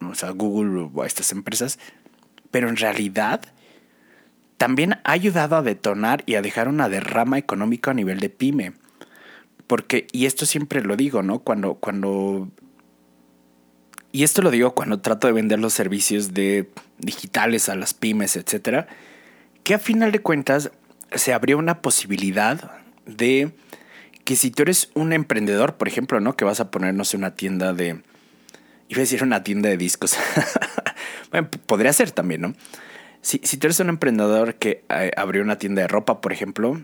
o 0.00 0.14
sea, 0.14 0.30
Google 0.30 0.88
o 0.94 1.02
a 1.02 1.06
estas 1.06 1.30
empresas. 1.32 1.78
Pero 2.50 2.70
en 2.70 2.76
realidad 2.76 3.42
también 4.58 4.94
ha 5.04 5.12
ayudado 5.12 5.56
a 5.56 5.62
detonar 5.62 6.24
y 6.26 6.34
a 6.34 6.42
dejar 6.42 6.68
una 6.68 6.88
derrama 6.88 7.38
económica 7.38 7.92
a 7.92 7.94
nivel 7.94 8.18
de 8.20 8.28
pyme. 8.28 8.72
Porque, 9.68 10.08
y 10.12 10.26
esto 10.26 10.46
siempre 10.46 10.82
lo 10.82 10.96
digo, 10.96 11.22
¿no? 11.22 11.38
Cuando, 11.38 11.74
cuando. 11.74 12.48
Y 14.10 14.24
esto 14.24 14.42
lo 14.42 14.50
digo 14.50 14.74
cuando 14.74 15.00
trato 15.00 15.26
de 15.26 15.32
vender 15.32 15.60
los 15.60 15.74
servicios 15.74 16.34
de 16.34 16.68
digitales 16.98 17.68
a 17.68 17.76
las 17.76 17.94
pymes, 17.94 18.36
etcétera. 18.36 18.88
Que 19.62 19.74
a 19.74 19.78
final 19.78 20.10
de 20.10 20.20
cuentas 20.20 20.72
se 21.14 21.32
abrió 21.32 21.56
una 21.58 21.80
posibilidad 21.80 22.72
de 23.06 23.52
que 24.24 24.36
si 24.36 24.50
tú 24.50 24.62
eres 24.62 24.90
un 24.94 25.12
emprendedor, 25.12 25.76
por 25.76 25.86
ejemplo, 25.86 26.18
¿no? 26.20 26.36
Que 26.36 26.44
vas 26.44 26.60
a 26.60 26.70
ponernos 26.70 27.14
una 27.14 27.34
tienda 27.34 27.72
de. 27.74 28.02
Iba 28.88 28.98
a 28.98 29.00
decir 29.00 29.22
una 29.22 29.44
tienda 29.44 29.68
de 29.68 29.76
discos. 29.76 30.16
bueno, 31.30 31.48
podría 31.66 31.92
ser 31.92 32.10
también, 32.10 32.40
¿no? 32.40 32.54
Si, 33.22 33.40
si 33.42 33.56
tú 33.56 33.66
eres 33.66 33.80
un 33.80 33.88
emprendedor 33.88 34.54
que 34.56 34.84
eh, 34.88 35.10
abrió 35.16 35.42
una 35.42 35.58
tienda 35.58 35.82
de 35.82 35.88
ropa, 35.88 36.20
por 36.20 36.32
ejemplo, 36.32 36.80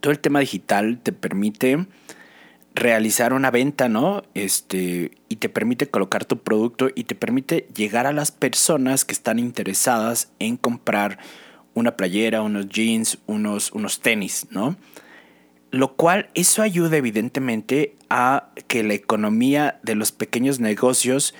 todo 0.00 0.12
el 0.12 0.18
tema 0.18 0.40
digital 0.40 0.98
te 1.02 1.12
permite 1.12 1.86
realizar 2.74 3.32
una 3.32 3.50
venta, 3.50 3.88
¿no? 3.88 4.22
Este, 4.34 5.12
y 5.28 5.36
te 5.36 5.48
permite 5.48 5.88
colocar 5.88 6.24
tu 6.24 6.38
producto 6.42 6.90
y 6.94 7.04
te 7.04 7.14
permite 7.14 7.68
llegar 7.74 8.06
a 8.06 8.12
las 8.12 8.32
personas 8.32 9.04
que 9.04 9.12
están 9.12 9.38
interesadas 9.38 10.32
en 10.40 10.56
comprar 10.56 11.18
una 11.74 11.96
playera, 11.96 12.42
unos 12.42 12.68
jeans, 12.68 13.18
unos, 13.26 13.70
unos 13.72 14.00
tenis, 14.00 14.48
¿no? 14.50 14.76
Lo 15.70 15.96
cual 15.96 16.30
eso 16.34 16.62
ayuda 16.62 16.96
evidentemente 16.96 17.96
a 18.08 18.50
que 18.68 18.82
la 18.82 18.94
economía 18.94 19.80
de 19.82 19.94
los 19.94 20.12
pequeños 20.12 20.60
negocios 20.60 21.34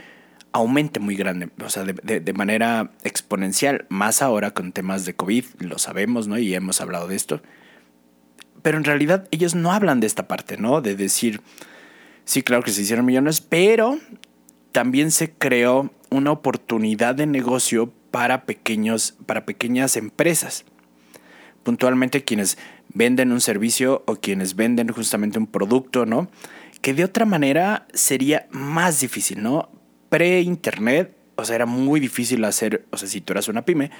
aumente 0.54 1.00
muy 1.00 1.16
grande, 1.16 1.50
o 1.64 1.68
sea, 1.68 1.82
de, 1.82 2.32
manera 2.32 2.92
exponencial, 3.02 3.86
más 3.88 4.22
ahora 4.22 4.52
con 4.52 4.70
temas 4.70 5.04
de 5.04 5.14
COVID, 5.14 5.44
lo 5.58 5.78
sabemos, 5.78 6.28
¿no? 6.28 6.38
Y 6.38 6.54
hemos 6.54 6.80
hablado 6.80 7.08
de 7.08 7.16
esto. 7.16 7.42
Pero 8.62 8.78
en 8.78 8.84
realidad 8.84 9.26
ellos 9.32 9.56
no 9.56 9.72
hablan 9.72 9.98
de 9.98 10.06
esta 10.06 10.28
parte, 10.28 10.56
¿no? 10.56 10.80
De 10.80 10.94
decir, 10.94 11.40
sí, 12.24 12.42
claro 12.42 12.62
que 12.62 12.70
se 12.70 12.82
hicieron 12.82 13.04
millones, 13.04 13.40
pero 13.40 13.98
también 14.70 15.10
se 15.10 15.32
creó 15.32 15.90
una 16.10 16.30
oportunidad 16.30 17.16
de 17.16 17.26
negocio 17.26 17.92
para, 18.12 18.44
pequeños, 18.44 19.16
para 19.26 19.46
pequeñas 19.46 19.96
empresas. 19.96 20.64
Puntualmente 21.64 22.22
quienes 22.22 22.58
venden 22.90 23.32
un 23.32 23.40
servicio 23.40 24.04
o 24.06 24.14
quienes 24.14 24.54
venden 24.54 24.86
justamente 24.86 25.36
un 25.36 25.48
producto, 25.48 26.06
¿no? 26.06 26.28
Que 26.80 26.94
de 26.94 27.02
otra 27.02 27.24
manera 27.24 27.88
sería 27.92 28.46
más 28.52 29.00
difícil, 29.00 29.42
¿no? 29.42 29.68
Pre-internet, 30.14 31.12
o 31.34 31.44
sea, 31.44 31.56
era 31.56 31.66
muy 31.66 31.98
difícil 31.98 32.44
hacer, 32.44 32.84
o 32.92 32.96
sea, 32.96 33.08
si 33.08 33.20
tú 33.20 33.32
eras 33.32 33.48
una 33.48 33.64
pyme, 33.64 33.90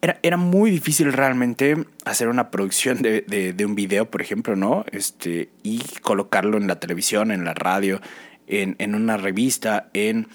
era, 0.00 0.20
era 0.22 0.36
muy 0.36 0.70
difícil 0.70 1.12
realmente 1.12 1.76
hacer 2.04 2.28
una 2.28 2.52
producción 2.52 3.02
de, 3.02 3.22
de, 3.22 3.66
un 3.66 3.74
video, 3.74 4.08
por 4.08 4.22
ejemplo, 4.22 4.54
¿no? 4.54 4.84
Este, 4.92 5.48
y 5.64 5.82
colocarlo 6.00 6.58
en 6.58 6.68
la 6.68 6.78
televisión, 6.78 7.32
en 7.32 7.44
la 7.44 7.54
radio, 7.54 8.00
en, 8.46 8.76
en 8.78 8.94
una 8.94 9.16
revista, 9.16 9.88
en, 9.94 10.28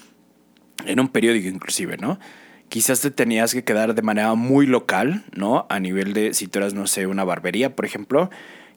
en 0.84 1.00
un 1.00 1.08
periódico 1.08 1.48
inclusive, 1.48 1.96
¿no? 1.96 2.18
quizás 2.68 3.00
te 3.00 3.10
tenías 3.10 3.54
que 3.54 3.64
quedar 3.64 3.94
de 3.94 4.02
manera 4.02 4.34
muy 4.34 4.66
local, 4.66 5.24
¿no? 5.32 5.64
A 5.70 5.78
nivel 5.78 6.12
de, 6.12 6.34
si 6.34 6.48
tú 6.48 6.58
eras, 6.58 6.74
no 6.74 6.86
sé, 6.86 7.06
una 7.06 7.22
barbería, 7.22 7.74
por 7.74 7.84
ejemplo, 7.84 8.30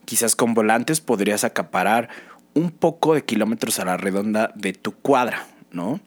quizás 0.06 0.36
con 0.36 0.54
volantes 0.54 1.02
podrías 1.02 1.44
acaparar 1.44 2.08
un 2.54 2.72
poco 2.72 3.16
de 3.16 3.26
kilómetros 3.26 3.80
a 3.80 3.86
la 3.86 3.98
redonda 3.98 4.52
de 4.56 4.74
tu 4.74 4.94
cuadra, 4.94 5.48
¿no? 5.72 6.00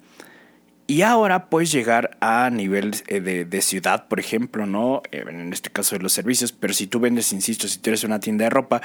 Y 0.90 1.02
ahora 1.02 1.50
puedes 1.50 1.70
llegar 1.70 2.16
a 2.20 2.50
nivel 2.50 2.96
eh, 3.06 3.20
de, 3.20 3.60
ciudad, 3.60 4.08
por 4.08 4.18
ejemplo, 4.18 4.66
¿no? 4.66 5.02
Eh, 5.12 5.22
en 5.24 5.52
este 5.52 5.70
caso 5.70 5.94
de 5.94 6.02
los 6.02 6.12
servicios, 6.12 6.50
pero 6.50 6.74
si 6.74 6.88
tú 6.88 6.98
vendes, 6.98 7.32
insisto, 7.32 7.68
si 7.68 7.78
tú 7.78 7.90
eres 7.90 8.02
una 8.02 8.18
tienda 8.18 8.42
de 8.42 8.50
ropa, 8.50 8.82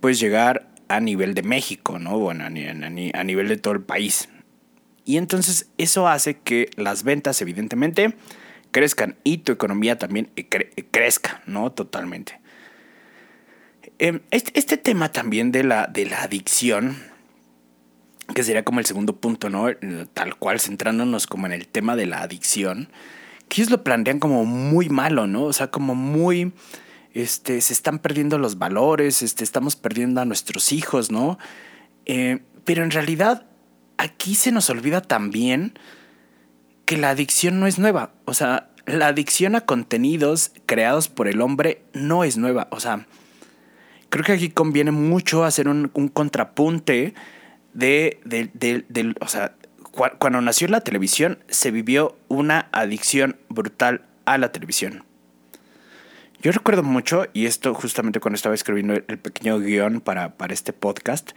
puedes 0.00 0.18
llegar 0.18 0.70
a 0.88 0.98
nivel 1.00 1.34
de 1.34 1.42
México, 1.42 1.98
¿no? 1.98 2.18
Bueno, 2.18 2.44
a, 2.44 2.46
a 2.46 2.50
nivel 3.24 3.48
de 3.48 3.56
todo 3.58 3.74
el 3.74 3.82
país, 3.82 4.30
y 5.04 5.18
entonces 5.18 5.68
eso 5.76 6.08
hace 6.08 6.38
que 6.38 6.70
las 6.76 7.02
ventas, 7.02 7.42
evidentemente, 7.42 8.14
crezcan 8.70 9.16
y 9.22 9.36
tu 9.36 9.52
economía 9.52 9.98
también 9.98 10.30
crezca, 10.90 11.42
¿no? 11.44 11.70
Totalmente. 11.70 12.40
Em, 13.98 14.20
este, 14.30 14.58
este, 14.58 14.78
tema 14.78 15.12
también 15.12 15.52
de 15.52 15.64
la, 15.64 15.86
de 15.86 16.06
la 16.06 16.22
adicción, 16.22 16.96
que 18.32 18.42
sería 18.42 18.64
como 18.64 18.80
el 18.80 18.86
segundo 18.86 19.16
punto, 19.16 19.48
¿no? 19.50 19.66
Tal 20.14 20.36
cual, 20.36 20.60
centrándonos 20.60 21.26
como 21.26 21.46
en 21.46 21.52
el 21.52 21.66
tema 21.66 21.96
de 21.96 22.06
la 22.06 22.22
adicción, 22.22 22.88
que 23.48 23.60
ellos 23.60 23.70
lo 23.70 23.84
plantean 23.84 24.18
como 24.18 24.44
muy 24.44 24.88
malo, 24.88 25.26
¿no? 25.26 25.44
O 25.44 25.52
sea, 25.52 25.70
como 25.70 25.94
muy, 25.94 26.52
este, 27.12 27.60
se 27.60 27.72
están 27.72 27.98
perdiendo 27.98 28.38
los 28.38 28.58
valores, 28.58 29.22
este, 29.22 29.44
estamos 29.44 29.76
perdiendo 29.76 30.20
a 30.20 30.24
nuestros 30.24 30.72
hijos, 30.72 31.10
¿no? 31.10 31.38
Eh, 32.06 32.40
pero 32.64 32.84
en 32.84 32.90
realidad 32.90 33.46
aquí 33.98 34.34
se 34.34 34.52
nos 34.52 34.70
olvida 34.70 35.02
también 35.02 35.78
que 36.84 36.96
la 36.96 37.10
adicción 37.10 37.60
no 37.60 37.66
es 37.66 37.78
nueva. 37.78 38.12
O 38.24 38.34
sea, 38.34 38.70
la 38.86 39.08
adicción 39.08 39.54
a 39.54 39.62
contenidos 39.62 40.52
creados 40.66 41.08
por 41.08 41.28
el 41.28 41.40
hombre 41.40 41.82
no 41.92 42.24
es 42.24 42.36
nueva. 42.36 42.68
O 42.70 42.80
sea, 42.80 43.06
creo 44.08 44.24
que 44.24 44.32
aquí 44.32 44.50
conviene 44.50 44.90
mucho 44.90 45.44
hacer 45.44 45.68
un, 45.68 45.88
contrapunte 46.12 47.14
de, 47.74 48.20
de, 48.24 49.14
o 49.20 49.28
sea, 49.28 49.54
cuando 50.18 50.40
nació 50.40 50.68
la 50.68 50.80
televisión 50.80 51.38
se 51.48 51.70
vivió 51.70 52.16
una 52.28 52.68
adicción 52.72 53.36
brutal 53.48 54.02
a 54.24 54.38
la 54.38 54.52
televisión. 54.52 55.04
Yo 56.40 56.50
recuerdo 56.50 56.82
mucho, 56.82 57.26
y 57.32 57.46
esto 57.46 57.72
justamente 57.72 58.18
cuando 58.18 58.34
estaba 58.34 58.54
escribiendo 58.54 58.94
el 58.94 59.18
pequeño 59.18 59.60
guion 59.60 60.00
para, 60.00 60.34
para 60.34 60.52
este 60.52 60.72
podcast, 60.72 61.32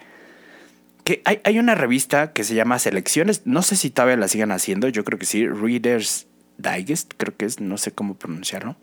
que 1.03 1.21
hay, 1.25 1.41
hay, 1.43 1.59
una 1.59 1.75
revista 1.75 2.33
que 2.33 2.43
se 2.43 2.55
llama 2.55 2.79
Selecciones, 2.79 3.43
no 3.45 3.61
sé 3.61 3.75
si 3.75 3.91
todavía 3.91 4.17
la 4.17 4.27
sigan 4.27 4.51
haciendo, 4.51 4.87
yo 4.87 5.03
creo 5.03 5.19
que 5.19 5.27
sí, 5.27 5.47
Reader's 5.47 6.25
Digest, 6.57 7.13
creo 7.17 7.35
que 7.37 7.45
es, 7.45 7.59
no 7.59 7.77
sé 7.77 7.91
cómo 7.91 8.15
pronunciarlo. 8.15 8.75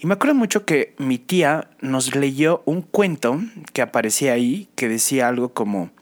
Y 0.00 0.08
me 0.08 0.14
acuerdo 0.14 0.34
mucho 0.34 0.64
que 0.64 0.94
mi 0.98 1.18
tía 1.18 1.68
nos 1.80 2.16
leyó 2.16 2.62
un 2.64 2.82
cuento 2.82 3.40
que 3.72 3.82
aparecía 3.82 4.32
ahí 4.32 4.68
que 4.74 4.88
decía 4.88 5.28
algo 5.28 5.54
como, 5.54 5.92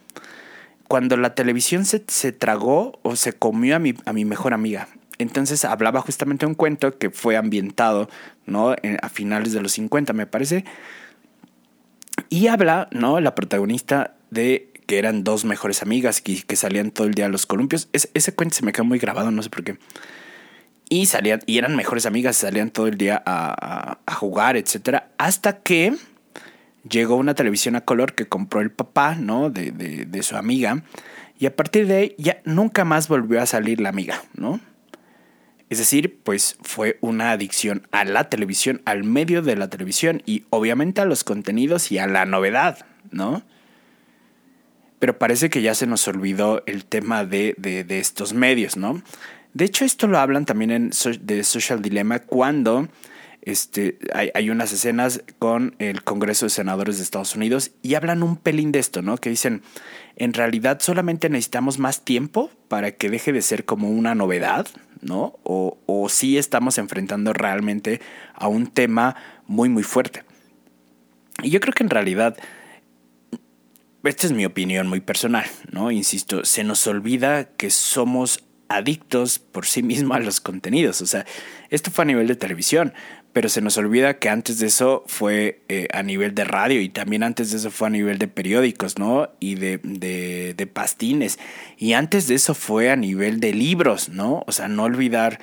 cuando 0.91 1.17
la 1.17 1.37
televisión 1.37 1.85
se, 1.85 2.03
se 2.09 2.33
tragó 2.33 2.99
o 3.03 3.15
se 3.15 3.33
comió 3.33 3.77
a 3.77 3.79
mi, 3.79 3.95
a 4.07 4.13
mi 4.13 4.25
mejor 4.25 4.53
amiga. 4.53 4.89
Entonces 5.19 5.65
hablaba 5.65 6.01
justamente 6.01 6.47
un 6.47 6.57
cuento 6.57 6.99
que 6.99 7.11
fue 7.11 7.37
ambientado 7.37 8.11
¿no? 8.45 8.75
a 9.01 9.09
finales 9.09 9.53
de 9.53 9.61
los 9.61 9.71
50, 9.71 10.13
me 10.15 10.27
parece. 10.27 10.65
Y 12.29 12.49
habla, 12.49 12.89
¿no? 12.91 13.21
La 13.21 13.37
protagonista 13.37 14.17
de 14.31 14.73
que 14.89 14.99
eran 14.99 15.23
dos 15.23 15.45
mejores 15.45 15.81
amigas 15.83 16.21
que, 16.21 16.43
que 16.43 16.57
salían 16.57 16.91
todo 16.91 17.07
el 17.07 17.15
día 17.15 17.27
a 17.27 17.29
los 17.29 17.47
columpios. 17.47 17.89
ese 17.93 18.35
cuento 18.35 18.57
se 18.57 18.65
me 18.65 18.73
quedó 18.73 18.85
muy 18.85 18.99
grabado, 18.99 19.31
no 19.31 19.45
sé 19.45 19.49
por 19.49 19.63
qué. 19.63 19.79
Y 20.89 21.07
salían, 21.07 21.39
y 21.47 21.59
eran 21.59 21.77
mejores 21.77 22.05
amigas, 22.05 22.37
salían 22.37 22.71
todo 22.73 22.89
el 22.89 22.99
día 22.99 23.23
a, 23.25 24.01
a, 24.05 24.15
jugar, 24.17 24.57
etcétera. 24.57 25.13
Hasta 25.19 25.61
que 25.61 25.95
llegó 26.89 27.17
una 27.17 27.35
televisión 27.35 27.77
a 27.77 27.83
color 27.83 28.15
que 28.15 28.29
compró 28.29 28.61
el 28.61 28.71
papá, 28.71 29.15
¿no? 29.15 29.51
De, 29.51 29.71
de, 29.71 30.07
de 30.07 30.23
su 30.23 30.37
amiga. 30.37 30.83
Y 31.39 31.47
a 31.47 31.57
partir 31.57 31.87
de 31.87 31.97
ahí 31.97 32.15
ya 32.19 32.41
nunca 32.45 32.85
más 32.85 33.09
volvió 33.09 33.41
a 33.41 33.47
salir 33.47 33.81
la 33.81 33.89
amiga, 33.89 34.23
¿no? 34.35 34.61
Es 35.69 35.79
decir, 35.79 36.19
pues 36.25 36.59
fue 36.63 36.99
una 37.01 37.31
adicción 37.31 37.87
a 37.93 38.05
la 38.05 38.29
televisión, 38.29 38.83
al 38.85 39.05
medio 39.05 39.41
de 39.41 39.57
la 39.57 39.71
televisión 39.71 40.23
y 40.27 40.45
obviamente 40.51 41.01
a 41.01 41.05
los 41.05 41.23
contenidos 41.23 41.93
y 41.93 41.99
a 41.99 42.09
la 42.09 42.27
novedad, 42.27 42.85
¿no? 43.13 43.45
pero 45.01 45.19
parece 45.19 45.51
que 45.51 45.63
ya 45.63 45.75
se 45.75 45.87
nos 45.87 46.07
olvidó 46.07 46.63
el 46.67 46.85
tema 46.85 47.25
de, 47.25 47.55
de, 47.57 47.99
estos 47.99 48.35
medios, 48.35 48.77
¿no? 48.77 49.03
De 49.55 49.65
hecho, 49.65 49.85
esto 49.85 50.07
lo 50.07 50.19
hablan 50.19 50.45
también 50.45 50.71
en 50.71 50.91
The 50.91 51.43
Social 51.43 51.83
Dilemma 51.83 52.21
cuando 52.21 52.87
este, 53.43 53.99
hay, 54.13 54.51
unas 54.51 54.73
escenas 54.73 55.23
con 55.39 55.75
el 55.79 56.05
Congreso 56.05 56.47
de 56.47 56.51
Senadores 56.51 56.99
de 56.99 57.03
Estados 57.03 57.35
Unidos 57.35 57.73
y 57.83 57.95
hablan 57.95 58.23
un 58.23 58.37
pelín 58.37 58.71
de 58.71 58.79
esto, 58.79 59.01
¿no? 59.01 59.17
Que 59.17 59.31
dicen, 59.31 59.63
en 60.17 60.35
realidad 60.35 60.81
solamente 60.81 61.31
necesitamos 61.31 61.79
más 61.79 62.05
tiempo 62.05 62.51
para 62.69 62.93
que 62.93 63.09
deje 63.09 63.33
de 63.33 63.41
ser 63.41 63.65
como 63.65 63.89
una 63.89 64.15
novedad, 64.15 64.67
¿no? 65.01 65.39
O, 65.43 65.79
o 65.87 66.09
sí 66.11 66.37
estamos 66.37 66.77
enfrentando 66.77 67.33
realmente 67.33 68.01
a 68.35 68.49
un 68.49 68.67
tema 68.67 69.17
muy, 69.47 69.69
muy 69.69 69.83
fuerte. 69.83 70.23
Y 71.43 71.51
yo 71.51 71.61
creo 71.61 71.73
que 71.73 71.83
en 71.83 71.91
realidad, 71.91 72.37
esta 74.05 74.27
es 74.27 74.33
mi 74.33 74.45
opinión 74.45 74.87
muy 74.87 75.01
personal, 75.01 75.47
¿no? 75.73 75.91
Insisto, 75.91 76.45
se 76.45 76.63
nos 76.63 76.87
olvida 76.87 77.45
que 77.57 77.71
somos 77.71 78.45
adictos 78.71 79.41
por 79.41 79.67
sí 79.67 79.83
mismos 79.83 80.17
a 80.17 80.21
los 80.21 80.41
contenidos. 80.41 81.03
O 81.03 81.07
sea, 81.07 81.27
esto 81.71 81.91
fue 81.91 82.03
a 82.03 82.07
nivel 82.07 82.29
de 82.29 82.37
televisión, 82.37 82.95
pero 83.33 83.49
se 83.49 83.61
nos 83.61 83.77
olvida 83.79 84.19
que 84.19 84.29
antes 84.29 84.59
de 84.59 84.67
eso 84.67 85.05
fue 85.07 85.63
eh, 85.69 85.87
a 85.93 86.03
nivel 86.03 86.35
de 86.35 86.45
radio 86.45 86.81
y 86.81 86.89
también 86.89 87.23
antes 87.23 87.51
de 87.51 87.59
eso 87.59 87.71
fue 87.71 87.89
a 87.89 87.91
nivel 87.91 88.19
de 88.19 88.29
periódicos, 88.29 88.99
¿no? 88.99 89.31
Y 89.39 89.55
de, 89.55 89.79
de, 89.83 90.67
pastines. 90.67 91.39
Y 91.77 91.93
antes 91.93 92.27
de 92.27 92.35
eso 92.35 92.55
fue 92.55 92.91
a 92.91 92.97
nivel 92.97 93.41
de 93.41 93.53
libros, 93.53 94.09
¿no? 94.09 94.43
O 94.47 94.53
sea, 94.53 94.69
no 94.69 94.85
olvidar, 94.85 95.41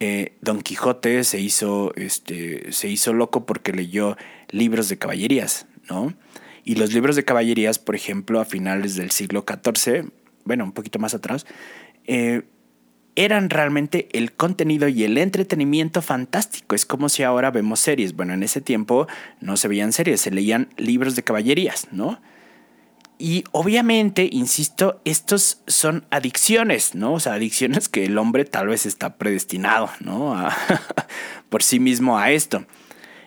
eh, 0.00 0.34
Don 0.40 0.60
Quijote 0.60 1.24
se 1.24 1.40
hizo, 1.40 1.92
este, 1.96 2.72
se 2.72 2.88
hizo 2.88 3.12
loco 3.12 3.46
porque 3.46 3.72
leyó 3.72 4.16
libros 4.50 4.88
de 4.88 4.98
caballerías, 4.98 5.66
¿no? 5.88 6.14
Y 6.64 6.74
los 6.76 6.92
libros 6.92 7.16
de 7.16 7.24
caballerías, 7.24 7.78
por 7.78 7.94
ejemplo, 7.94 8.40
a 8.40 8.44
finales 8.44 8.94
del 8.94 9.10
siglo 9.10 9.44
XIV, 9.46 10.10
bueno, 10.44 10.64
un 10.64 10.72
poquito 10.72 10.98
más 10.98 11.14
atrás, 11.14 11.46
eh, 12.06 12.42
eran 13.14 13.50
realmente 13.50 14.08
el 14.12 14.32
contenido 14.32 14.88
y 14.88 15.04
el 15.04 15.18
entretenimiento 15.18 16.02
fantástico. 16.02 16.74
Es 16.74 16.86
como 16.86 17.08
si 17.08 17.22
ahora 17.22 17.50
vemos 17.50 17.80
series. 17.80 18.14
Bueno, 18.14 18.32
en 18.32 18.42
ese 18.42 18.60
tiempo 18.60 19.06
no 19.40 19.56
se 19.56 19.68
veían 19.68 19.92
series, 19.92 20.20
se 20.20 20.30
leían 20.30 20.68
libros 20.76 21.14
de 21.16 21.22
caballerías, 21.22 21.88
¿no? 21.92 22.20
Y 23.18 23.44
obviamente, 23.52 24.28
insisto, 24.32 25.00
estos 25.04 25.62
son 25.68 26.06
adicciones, 26.10 26.94
¿no? 26.94 27.12
O 27.12 27.20
sea, 27.20 27.34
adicciones 27.34 27.88
que 27.88 28.04
el 28.04 28.18
hombre 28.18 28.44
tal 28.44 28.68
vez 28.68 28.84
está 28.84 29.16
predestinado, 29.16 29.90
¿no? 30.00 30.36
por 31.48 31.62
sí 31.62 31.78
mismo 31.78 32.18
a 32.18 32.32
esto. 32.32 32.66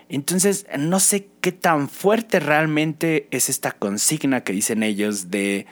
Entonces, 0.09 0.65
no 0.77 0.99
sé 0.99 1.29
qué 1.41 1.51
tan 1.51 1.87
fuerte 1.87 2.39
realmente 2.39 3.27
es 3.31 3.49
esta 3.49 3.71
consigna 3.71 4.41
que 4.41 4.53
dicen 4.53 4.83
ellos 4.83 5.31
de 5.31 5.65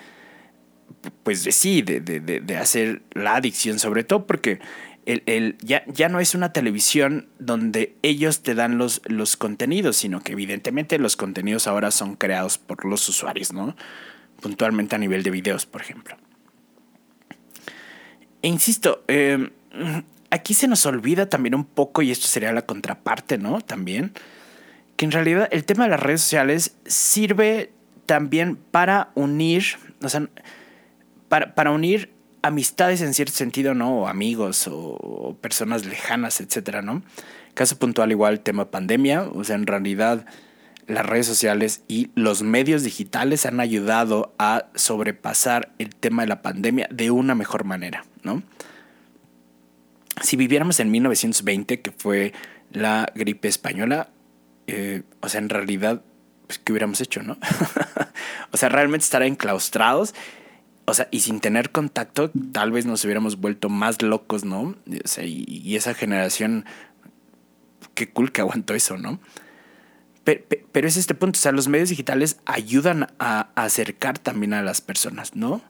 pues 1.23 1.43
de 1.43 1.51
sí, 1.51 1.81
de, 1.81 1.99
de, 1.99 2.19
de, 2.19 2.57
hacer 2.57 3.01
la 3.13 3.35
adicción, 3.35 3.79
sobre 3.79 4.03
todo 4.03 4.25
porque 4.25 4.59
el, 5.05 5.23
el, 5.25 5.57
ya, 5.61 5.83
ya, 5.87 6.09
no 6.09 6.19
es 6.19 6.35
una 6.35 6.53
televisión 6.53 7.27
donde 7.39 7.95
ellos 8.01 8.41
te 8.41 8.55
dan 8.55 8.77
los, 8.77 9.01
los 9.05 9.37
contenidos, 9.37 9.97
sino 9.97 10.21
que 10.21 10.33
evidentemente 10.33 10.97
los 10.99 11.15
contenidos 11.15 11.67
ahora 11.67 11.91
son 11.91 12.15
creados 12.15 12.57
por 12.57 12.85
los 12.85 13.07
usuarios, 13.09 13.53
¿no? 13.53 13.75
Puntualmente 14.41 14.95
a 14.95 14.99
nivel 14.99 15.23
de 15.23 15.31
videos, 15.31 15.65
por 15.65 15.81
ejemplo. 15.81 16.15
E 18.41 18.47
insisto, 18.47 19.03
eh, 19.07 19.51
aquí 20.29 20.53
se 20.53 20.67
nos 20.67 20.85
olvida 20.85 21.29
también 21.29 21.55
un 21.55 21.65
poco, 21.65 22.01
y 22.01 22.11
esto 22.11 22.27
sería 22.27 22.51
la 22.51 22.65
contraparte, 22.65 23.37
¿no? 23.37 23.61
También, 23.61 24.13
que 24.95 25.05
en 25.05 25.11
realidad 25.11 25.47
el 25.51 25.63
tema 25.63 25.85
de 25.85 25.91
las 25.91 25.99
redes 25.99 26.21
sociales 26.21 26.75
sirve 26.85 27.71
también 28.05 28.55
para 28.55 29.11
unir, 29.15 29.63
o 30.01 30.09
sea, 30.09 30.27
para, 31.55 31.71
unir 31.71 32.11
amistades 32.43 33.01
en 33.01 33.15
cierto 33.15 33.33
sentido, 33.33 33.73
¿no? 33.73 34.01
O 34.01 34.07
amigos 34.07 34.69
o, 34.71 35.35
personas 35.41 35.85
lejanas, 35.85 36.39
etcétera, 36.41 36.83
¿no? 36.83 37.01
Caso 37.55 37.79
puntual 37.79 38.11
igual 38.11 38.41
tema 38.41 38.69
pandemia, 38.69 39.23
o 39.23 39.43
sea, 39.43 39.55
en 39.55 39.65
realidad 39.65 40.25
las 40.85 41.05
redes 41.05 41.25
sociales 41.25 41.83
y 41.87 42.11
los 42.13 42.43
medios 42.43 42.83
digitales 42.83 43.45
han 43.45 43.59
ayudado 43.59 44.35
a 44.37 44.65
sobrepasar 44.75 45.71
el 45.79 45.95
tema 45.95 46.23
de 46.23 46.27
la 46.27 46.41
pandemia 46.41 46.87
de 46.91 47.09
una 47.09 47.33
mejor 47.33 47.63
manera, 47.63 48.05
¿no? 48.21 48.43
Si 50.21 50.35
viviéramos 50.35 50.79
en 50.79 50.91
1920, 50.91 51.81
que 51.81 51.91
fue 51.91 52.33
la 52.71 53.11
gripe 53.15 53.47
española, 53.47 54.09
eh, 54.67 55.01
o 55.21 55.29
sea, 55.29 55.39
en 55.39 55.49
realidad, 55.49 56.03
pues, 56.45 56.59
¿qué 56.59 56.73
hubiéramos 56.73 57.01
hecho, 57.01 57.23
no? 57.23 57.37
o 58.51 58.57
sea, 58.57 58.69
realmente 58.69 59.03
estar 59.03 59.23
enclaustrados 59.23 60.13
o 60.85 60.93
sea, 60.93 61.07
y 61.11 61.21
sin 61.21 61.39
tener 61.39 61.71
contacto, 61.71 62.31
tal 62.51 62.71
vez 62.71 62.85
nos 62.85 63.03
hubiéramos 63.05 63.37
vuelto 63.37 63.69
más 63.69 64.01
locos, 64.01 64.43
¿no? 64.43 64.75
O 65.03 65.07
sea, 65.07 65.23
y, 65.23 65.75
esa 65.75 65.93
generación, 65.93 66.65
qué 67.93 68.09
cool 68.09 68.31
que 68.31 68.41
aguantó 68.41 68.73
eso, 68.73 68.97
¿no? 68.97 69.19
Pero, 70.25 70.87
es 70.87 70.97
este 70.97 71.15
punto, 71.15 71.37
o 71.37 71.41
sea, 71.41 71.51
los 71.51 71.67
medios 71.67 71.89
digitales 71.89 72.37
ayudan 72.45 73.07
a, 73.19 73.49
acercar 73.55 74.19
también 74.19 74.53
a 74.53 74.61
las 74.61 74.81
personas, 74.81 75.35
¿no? 75.35 75.61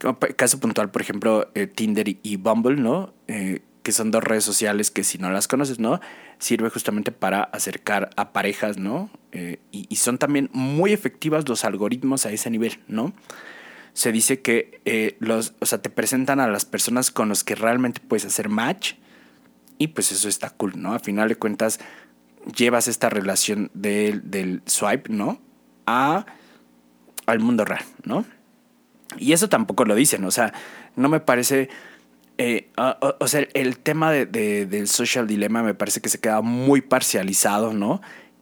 Como 0.00 0.18
caso 0.18 0.60
puntual, 0.60 0.90
por 0.90 1.02
ejemplo, 1.02 1.50
eh, 1.54 1.66
Tinder 1.66 2.08
y, 2.08 2.36
Bumble, 2.36 2.76
¿no? 2.76 3.12
Eh, 3.28 3.62
que 3.82 3.92
son 3.92 4.10
dos 4.10 4.22
redes 4.22 4.44
sociales 4.44 4.90
que 4.90 5.02
si 5.02 5.18
no 5.18 5.30
las 5.30 5.48
conoces, 5.48 5.78
¿no? 5.78 6.00
Sirve 6.38 6.70
justamente 6.70 7.10
para 7.10 7.42
acercar 7.42 8.10
a 8.16 8.32
parejas, 8.32 8.78
¿no? 8.78 9.10
Eh, 9.32 9.58
y, 9.72 9.86
y, 9.88 9.96
son 9.96 10.18
también 10.18 10.50
muy 10.52 10.92
efectivas 10.92 11.48
los 11.48 11.64
algoritmos 11.64 12.26
a 12.26 12.30
ese 12.30 12.50
nivel, 12.50 12.80
¿no? 12.86 13.12
Se 13.98 14.12
dice 14.12 14.42
que 14.42 14.80
eh, 14.84 15.16
los, 15.18 15.54
o 15.58 15.66
sea, 15.66 15.82
te 15.82 15.90
presentan 15.90 16.38
a 16.38 16.46
las 16.46 16.64
personas 16.64 17.10
con 17.10 17.28
los 17.28 17.42
que 17.42 17.56
realmente 17.56 18.00
puedes 18.00 18.24
hacer 18.24 18.48
match 18.48 18.92
y 19.76 19.88
pues 19.88 20.12
eso 20.12 20.28
está 20.28 20.50
cool, 20.50 20.74
¿no? 20.76 20.94
A 20.94 21.00
final 21.00 21.28
de 21.28 21.34
cuentas 21.34 21.80
llevas 22.54 22.86
esta 22.86 23.10
relación 23.10 23.72
del 23.74 24.62
swipe, 24.66 25.12
¿no? 25.12 25.42
A, 25.86 26.26
al 27.26 27.40
mundo 27.40 27.64
real, 27.64 27.82
¿no? 28.04 28.24
Y 29.16 29.32
eso 29.32 29.48
tampoco 29.48 29.84
lo 29.84 29.96
dicen, 29.96 30.22
o 30.22 30.30
sea, 30.30 30.54
no 30.94 31.08
me 31.08 31.18
parece... 31.18 31.68
Eh, 32.40 32.70
o, 32.76 33.26
sea, 33.26 33.48
el 33.52 33.80
tema 33.80 34.12
de, 34.12 34.26
del 34.64 34.86
social 34.86 35.26
dilema 35.26 35.64
me 35.64 35.74
parece 35.74 36.00
que 36.00 36.08
se 36.08 36.20
queda 36.20 36.40
muy 36.40 36.82
parcializado, 36.82 37.72
¿no? 37.72 38.00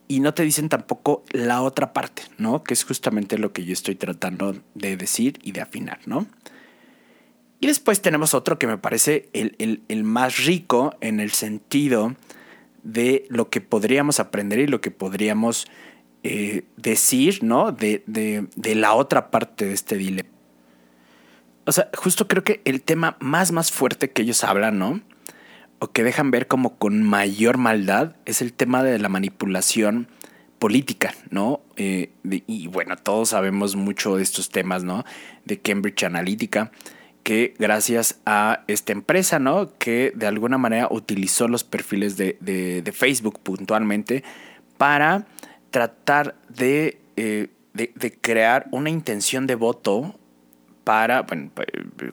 Y 0.08 0.20
no 0.20 0.34
te 0.34 0.42
dicen 0.42 0.68
tampoco 0.68 1.24
la 1.30 1.62
otra 1.62 1.92
parte, 1.92 2.22
¿no? 2.38 2.62
Que 2.62 2.74
es 2.74 2.84
justamente 2.84 3.38
lo 3.38 3.52
que 3.52 3.64
yo 3.64 3.72
estoy 3.72 3.94
tratando 3.94 4.56
de 4.74 4.96
decir 4.96 5.38
y 5.42 5.52
de 5.52 5.60
afinar, 5.60 6.00
¿no? 6.06 6.26
Y 7.60 7.66
después 7.66 8.02
tenemos 8.02 8.34
otro 8.34 8.58
que 8.58 8.66
me 8.66 8.78
parece 8.78 9.28
el, 9.32 10.04
más 10.04 10.44
rico 10.44 10.94
en 11.00 11.20
el 11.20 11.32
sentido 11.32 12.14
de 12.82 13.26
lo 13.30 13.48
que 13.48 13.60
podríamos 13.60 14.20
aprender 14.20 14.58
y 14.60 14.66
lo 14.66 14.80
que 14.80 14.90
podríamos 14.90 15.66
eh, 16.22 16.64
decir, 16.76 17.42
¿no? 17.42 17.72
De, 17.72 18.02
de, 18.06 18.74
la 18.74 18.94
otra 18.94 19.30
parte 19.30 19.64
de 19.64 19.72
este 19.72 19.96
dilema. 19.96 20.28
O 21.64 21.72
sea, 21.72 21.90
justo 21.96 22.28
creo 22.28 22.44
que 22.44 22.60
el 22.64 22.82
tema 22.82 23.16
más, 23.20 23.50
más 23.50 23.72
fuerte 23.72 24.10
que 24.10 24.22
ellos 24.22 24.44
hablan, 24.44 24.78
¿no? 24.78 25.00
O 25.78 25.92
que 25.92 26.04
dejan 26.04 26.30
ver 26.30 26.46
como 26.46 26.76
con 26.76 27.02
mayor 27.02 27.58
maldad 27.58 28.16
es 28.24 28.42
el 28.42 28.52
tema 28.52 28.82
de 28.82 28.98
la 28.98 29.08
manipulación 29.08 30.08
política, 30.58 31.14
¿no? 31.30 31.60
Eh, 31.76 32.10
y 32.24 32.66
bueno, 32.68 32.96
todos 32.96 33.30
sabemos 33.30 33.76
mucho 33.76 34.16
de 34.16 34.22
estos 34.22 34.50
temas, 34.50 34.84
¿no? 34.84 35.04
De 35.44 35.58
Cambridge 35.58 36.04
Analytica, 36.04 36.72
que 37.22 37.54
gracias 37.58 38.20
a 38.24 38.64
esta 38.66 38.92
empresa, 38.92 39.38
¿no? 39.38 39.70
Que 39.78 40.12
de 40.14 40.26
alguna 40.26 40.56
manera 40.56 40.88
utilizó 40.90 41.48
los 41.48 41.64
perfiles 41.64 42.16
de, 42.16 42.92
Facebook 42.94 43.40
puntualmente 43.40 44.24
para 44.78 45.26
tratar 45.70 46.36
de, 46.48 46.98
eh, 47.16 47.48
de 47.74 48.18
crear 48.20 48.66
una 48.70 48.88
intención 48.88 49.46
de 49.46 49.56
voto 49.56 50.18
para, 50.86 51.22
bueno, 51.22 51.50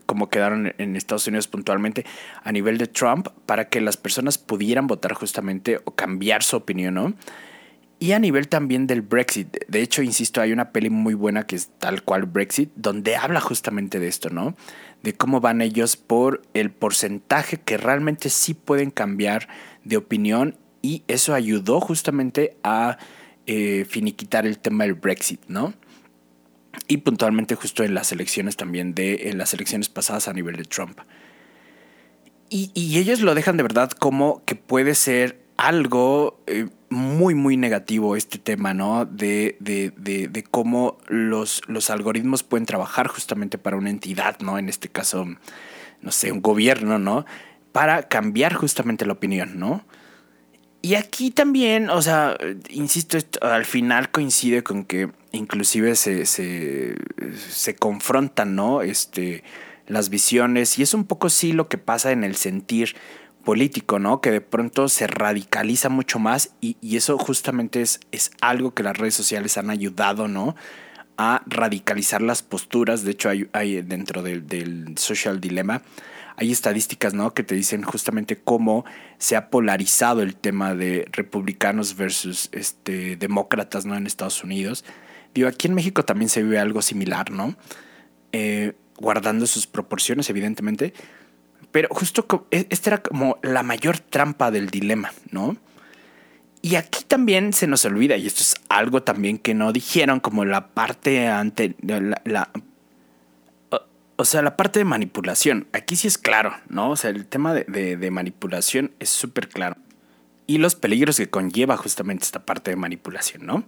como 0.08 0.32
quedaron 0.32 0.74
en 0.80 0.96
Estados 0.96 1.28
Unidos 1.28 1.48
puntualmente, 1.48 2.08
a 2.44 2.52
nivel 2.52 2.80
de 2.80 2.88
Trump, 2.88 3.28
para 3.46 3.70
que 3.70 3.80
las 3.82 3.98
personas 3.98 4.40
pudieran 4.40 4.88
votar 4.88 5.14
justamente 5.14 5.80
o 5.86 5.92
cambiar 5.92 6.42
su 6.42 6.58
opinión, 6.58 6.96
¿no? 6.96 7.14
Y 8.00 8.14
a 8.14 8.20
nivel 8.20 8.48
también 8.48 8.88
del 8.88 9.04
Brexit. 9.04 9.56
De 9.68 9.84
hecho, 9.84 10.02
insisto, 10.02 10.42
hay 10.42 10.52
una 10.52 10.72
peli 10.72 10.90
muy 10.90 11.14
buena 11.14 11.46
que 11.46 11.56
es 11.56 11.70
tal 11.78 12.02
cual 12.02 12.24
Brexit, 12.24 12.72
donde 12.76 13.16
habla 13.16 13.42
justamente 13.42 14.00
de 14.00 14.08
esto, 14.08 14.32
¿no? 14.32 14.56
De 15.04 15.14
cómo 15.14 15.40
van 15.40 15.62
ellos 15.62 15.96
por 15.96 16.42
el 16.56 16.72
porcentaje 16.72 17.58
que 17.58 17.78
realmente 17.78 18.32
sí 18.32 18.56
pueden 18.56 18.90
cambiar 18.90 19.50
de 19.84 19.98
opinión 19.98 20.58
y 20.82 21.04
eso 21.08 21.36
ayudó 21.36 21.80
justamente 21.80 22.58
a 22.64 22.98
eh, 23.46 23.86
finiquitar 23.88 24.48
el 24.48 24.58
tema 24.58 24.86
del 24.86 24.96
Brexit, 24.96 25.42
¿no? 25.48 25.76
Y 26.88 26.98
puntualmente 26.98 27.56
justo 27.56 27.84
en 27.84 27.94
las 27.94 28.12
elecciones 28.12 28.58
también 28.58 28.94
de 28.94 29.30
en 29.30 29.38
las 29.38 29.54
elecciones 29.54 29.90
pasadas 29.90 30.28
a 30.28 30.34
nivel 30.34 30.56
de 30.56 30.64
Trump. 30.64 31.00
Y, 32.50 32.72
ellos 33.00 33.22
lo 33.22 33.34
dejan 33.34 33.58
de 33.58 33.64
verdad 33.64 33.90
como 33.90 34.44
que 34.46 34.54
puede 34.54 34.94
ser 34.94 35.42
algo 35.58 36.40
eh, 36.46 36.68
muy, 36.90 37.34
muy 37.34 37.58
negativo 37.58 38.16
este 38.16 38.38
tema, 38.38 38.76
¿no? 38.76 39.06
De, 39.06 39.58
de, 39.60 39.92
de, 39.98 40.44
cómo 40.44 41.00
los, 41.08 41.64
los 41.68 41.90
algoritmos 41.90 42.44
pueden 42.44 42.68
trabajar 42.68 43.08
justamente 43.08 43.58
para 43.58 43.76
una 43.76 43.90
entidad, 43.90 44.38
¿no? 44.40 44.60
En 44.60 44.70
este 44.70 44.88
caso, 44.88 45.26
no 46.02 46.12
sé, 46.12 46.32
un 46.32 46.44
gobierno, 46.44 47.00
¿no? 47.00 47.26
Para 47.72 48.04
cambiar 48.04 48.54
justamente 48.54 49.08
la 49.08 49.14
opinión, 49.14 49.58
¿no? 49.58 49.84
y 50.84 50.96
aquí 50.96 51.32
también, 51.32 51.90
o 51.90 52.02
sea, 52.02 52.38
insisto, 52.70 53.18
al 53.40 53.64
final 53.64 54.12
coincide 54.12 54.64
con 54.64 54.84
que 54.84 55.10
inclusive 55.34 55.96
se, 55.96 56.26
se, 56.26 57.76
confrontan, 57.76 58.56
¿no? 58.56 58.82
Este, 58.82 59.44
las 59.88 60.10
visiones, 60.10 60.80
y 60.80 60.84
es 60.84 60.94
un 60.94 61.04
poco 61.04 61.30
sí 61.30 61.52
lo 61.52 61.68
que 61.68 61.78
pasa 61.78 62.12
en 62.12 62.24
el 62.24 62.36
sentir 62.36 62.96
político, 63.44 64.00
¿no? 64.00 64.22
Que 64.22 64.32
de 64.32 64.42
pronto 64.42 64.88
se 64.88 65.08
radicaliza 65.08 65.90
mucho 65.90 66.20
más 66.20 66.56
y, 66.62 66.78
eso 66.96 67.18
justamente 67.18 67.82
es, 67.82 68.00
es, 68.12 68.32
algo 68.42 68.74
que 68.74 68.84
las 68.84 68.98
redes 68.98 69.16
sociales 69.16 69.58
han 69.58 69.70
ayudado, 69.70 70.28
¿no? 70.28 70.56
A 71.18 71.42
radicalizar 71.48 72.22
las 72.22 72.44
posturas. 72.44 73.04
De 73.04 73.12
hecho, 73.12 73.30
hay, 73.30 73.82
dentro 73.82 74.22
del, 74.22 74.48
del 74.48 74.98
social 74.98 75.42
dilemma, 75.42 75.82
hay 76.38 76.52
estadísticas, 76.52 77.16
¿no? 77.16 77.34
Que 77.34 77.44
te 77.44 77.56
dicen 77.56 77.82
justamente 77.82 78.38
cómo 78.38 78.86
se 79.18 79.36
ha 79.36 79.50
polarizado 79.50 80.22
el 80.22 80.36
tema 80.36 80.76
de 80.76 81.08
republicanos 81.12 81.96
versus 81.96 82.50
este, 82.52 83.16
demócratas, 83.16 83.86
¿no? 83.86 83.96
En 83.96 84.06
Estados 84.06 84.44
Unidos. 84.44 84.86
Digo, 85.34 85.48
aquí 85.48 85.68
en 85.68 85.74
México 85.74 86.04
también 86.06 86.30
se 86.30 86.44
vive 86.44 86.60
algo 86.60 86.82
similar, 86.82 87.32
¿no? 87.32 87.56
Eh, 88.32 88.74
guardando 88.98 89.48
sus 89.48 89.68
proporciones, 89.68 90.30
evidentemente. 90.30 90.94
Pero 91.72 91.88
justo 91.92 92.48
e, 92.52 92.68
esta 92.70 92.92
era 92.92 93.02
como 93.02 93.40
la 93.42 93.64
mayor 93.64 94.00
trampa 94.00 94.52
del 94.52 94.70
dilema, 94.70 95.12
¿no? 95.32 95.58
Y 96.62 96.76
aquí 96.76 97.04
también 97.04 97.52
se 97.52 97.68
nos 97.68 97.84
olvida, 97.84 98.16
y 98.16 98.26
esto 98.26 98.42
es 98.42 98.56
algo 98.70 99.04
también 99.04 99.38
que 99.38 99.54
no 99.54 99.74
dijeron, 99.74 100.22
como 100.22 100.46
la 100.46 100.68
parte 100.68 101.28
ante 101.28 101.76
la, 101.82 102.50
o 104.16 104.24
sea, 104.24 104.42
la 104.42 104.56
parte 104.56 104.80
de 104.80 104.86
manipulación. 104.86 105.68
Aquí 105.74 105.98
sí 105.98 106.08
es 106.08 106.18
claro, 106.18 106.56
¿no? 106.70 106.92
O 106.92 106.96
sea, 106.96 107.10
el 107.10 107.26
tema 107.26 107.54
de, 107.54 107.98
de 107.98 108.12
manipulación 108.12 108.92
es 109.00 109.10
súper 109.10 109.50
claro. 109.50 109.76
Y 110.48 110.60
los 110.60 110.76
peligros 110.76 111.18
que 111.18 111.30
conlleva 111.30 111.76
justamente 111.76 112.24
esta 112.24 112.46
parte 112.46 112.72
de 112.72 112.78
manipulación, 112.78 113.46
¿no? 113.46 113.66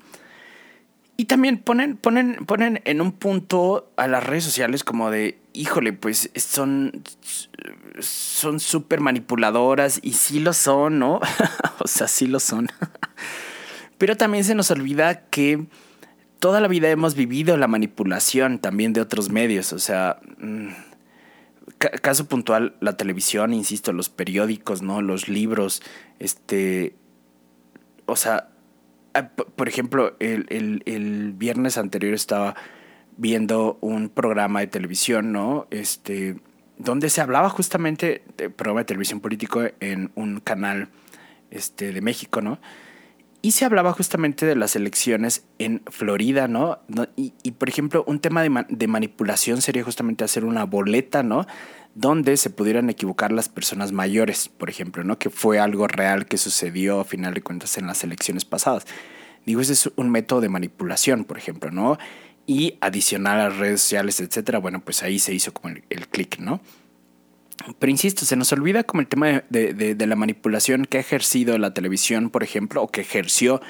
Y 1.17 1.25
también 1.25 1.60
ponen, 1.60 1.95
ponen, 1.95 2.45
ponen 2.45 2.82
en 2.86 2.99
un 2.99 3.13
punto 3.13 3.91
a 3.95 4.08
las 4.08 4.23
redes 4.23 4.43
sociales 4.43 4.84
como 4.84 5.10
de, 5.12 5.39
híjole, 5.54 5.93
pues 5.93 6.30
son 6.36 7.04
son 7.99 8.60
súper 8.60 8.99
manipuladoras 8.99 9.99
y 10.04 10.13
sí 10.13 10.39
lo 10.39 10.54
son, 10.54 10.99
¿no? 10.99 11.19
o 11.80 11.88
sea, 11.88 12.08
sí 12.08 12.28
lo 12.28 12.39
son. 12.39 12.67
Pero 13.97 14.17
también 14.17 14.43
se 14.43 14.56
nos 14.56 14.71
olvida 14.71 15.28
que 15.30 15.65
toda 16.39 16.60
la 16.60 16.67
vida 16.67 16.89
hemos 16.89 17.15
vivido 17.15 17.56
la 17.58 17.67
manipulación 17.67 18.60
también 18.60 18.93
de 18.93 19.01
otros 19.01 19.30
medios, 19.30 19.71
o 19.73 19.80
sea, 19.80 20.19
mm, 20.38 20.69
caso 22.01 22.28
puntual, 22.28 22.75
la 22.82 22.97
televisión, 22.97 23.54
insisto, 23.54 23.93
los 23.93 24.10
periódicos, 24.10 24.82
¿no? 24.82 25.01
Los 25.01 25.30
libros, 25.30 25.82
este, 26.19 26.95
o 28.06 28.15
sea, 28.15 28.49
por 29.23 29.67
ejemplo, 29.67 30.15
el, 30.19 31.34
viernes 31.38 31.78
anterior 31.78 32.13
estaba 32.13 32.56
viendo 33.17 33.78
un 33.82 34.10
programa 34.10 34.60
de 34.60 34.67
televisión, 34.67 35.32
¿no? 35.32 35.67
Este, 35.71 36.38
donde 36.78 37.10
se 37.10 37.21
hablaba 37.21 37.49
justamente 37.49 38.23
de 38.38 38.49
programa 38.49 38.82
de 38.82 38.86
televisión 38.86 39.21
político 39.21 39.63
en 39.80 40.12
un 40.15 40.39
canal 40.39 40.89
este, 41.51 41.93
de 41.93 42.01
México, 42.01 42.41
¿no? 42.41 42.60
Y 43.45 43.51
se 43.51 43.63
hablaba 43.63 43.93
justamente 43.93 44.47
de 44.47 44.55
las 44.55 44.75
elecciones 44.75 45.45
en 45.60 45.84
Florida, 45.91 46.47
¿no? 46.47 46.79
Y, 47.15 47.51
por 47.51 47.69
ejemplo, 47.69 48.03
un 48.08 48.19
tema 48.19 48.41
de, 48.41 48.65
de, 48.69 48.88
manipulación 48.88 49.62
sería 49.62 49.84
justamente 49.84 50.23
hacer 50.23 50.45
una 50.45 50.63
boleta, 50.63 51.21
¿no? 51.21 51.45
Donde 51.93 52.38
se 52.38 52.49
pudieran 52.49 52.89
equivocar 52.89 53.31
las 53.31 53.47
personas 53.47 53.91
mayores, 53.91 54.49
por 54.49 54.71
ejemplo, 54.71 55.03
¿no? 55.03 55.19
Que 55.19 55.29
fue 55.29 55.60
algo 55.60 55.88
real 55.88 56.25
que 56.25 56.39
sucedió 56.39 57.01
a 57.01 57.05
final 57.05 57.36
de 57.36 57.43
cuentas 57.43 57.77
en 57.77 57.86
las 57.86 58.03
elecciones 58.03 58.45
pasadas. 58.45 58.88
Digo, 59.45 59.62
ese 59.62 59.73
es 59.73 59.91
un 59.95 60.10
método 60.10 60.41
de 60.41 60.49
manipulación, 60.49 61.23
por 61.23 61.38
ejemplo, 61.38 61.69
¿no? 61.69 61.99
Y 62.47 62.79
adicional 62.81 63.39
a 63.39 63.49
redes 63.49 63.79
sociales, 63.81 64.21
etcétera, 64.21 64.58
bueno, 64.58 64.79
pues 64.79 65.03
ahí 65.03 65.19
se 65.19 65.36
hizo 65.36 65.53
como 65.53 65.75
el, 65.88 66.08
clic, 66.08 66.39
¿no? 66.39 66.62
Pero 67.80 67.91
insisto, 67.91 68.26
se 68.26 68.36
nos 68.36 68.52
olvida 68.52 68.84
como 68.84 69.02
el 69.02 69.08
tema 69.08 69.44
de, 69.50 69.96
la 69.98 70.15
manipulación 70.15 70.86
que 70.86 70.98
ha 70.98 71.02
ejercido 71.02 71.58
la 71.58 71.74
televisión, 71.74 72.30
por 72.30 72.44
ejemplo, 72.44 72.82
o 72.82 72.88
que 72.89 73.02
ejerció 73.02 73.62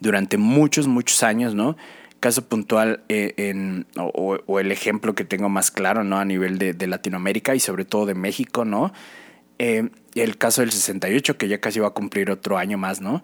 durante 0.00 0.36
muchos, 0.36 0.88
muchos 0.88 1.22
años, 1.22 1.54
¿no? 1.54 1.76
Caso 2.18 2.46
puntual 2.48 3.02
eh, 3.08 3.84
o, 3.96 4.60
el 4.60 4.72
ejemplo 4.72 5.14
que 5.14 5.24
tengo 5.24 5.48
más 5.48 5.70
claro, 5.70 6.04
¿no? 6.04 6.18
A 6.18 6.24
nivel 6.24 6.58
de, 6.58 6.86
Latinoamérica 6.86 7.54
y 7.54 7.60
sobre 7.60 7.84
todo 7.84 8.06
de 8.06 8.14
México, 8.14 8.64
¿no? 8.64 8.92
Eh, 9.58 9.88
el 10.14 10.36
caso 10.36 10.62
del 10.62 10.72
68, 10.72 11.38
que 11.38 11.48
ya 11.48 11.60
casi 11.60 11.80
va 11.80 11.88
a 11.88 11.90
cumplir 11.90 12.30
otro 12.30 12.58
año 12.58 12.78
más, 12.78 13.00
¿no? 13.00 13.22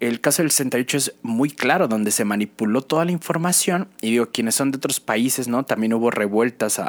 El 0.00 0.20
caso 0.20 0.42
del 0.42 0.50
68 0.50 0.96
es 0.96 1.14
muy 1.22 1.50
claro, 1.50 1.88
donde 1.88 2.10
se 2.10 2.24
manipuló 2.24 2.82
toda 2.82 3.04
la 3.04 3.12
información. 3.12 3.88
Y 4.00 4.12
digo, 4.12 4.30
quienes 4.30 4.54
son 4.54 4.70
de 4.70 4.76
otros 4.76 5.00
países, 5.00 5.48
¿no? 5.48 5.64
También 5.64 5.92
hubo 5.92 6.10
revueltas 6.10 6.80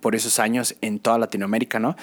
por 0.00 0.14
esos 0.14 0.38
años 0.38 0.76
en 0.80 0.98
toda 0.98 1.18
Latinoamérica, 1.18 1.78
¿no? 1.78 1.96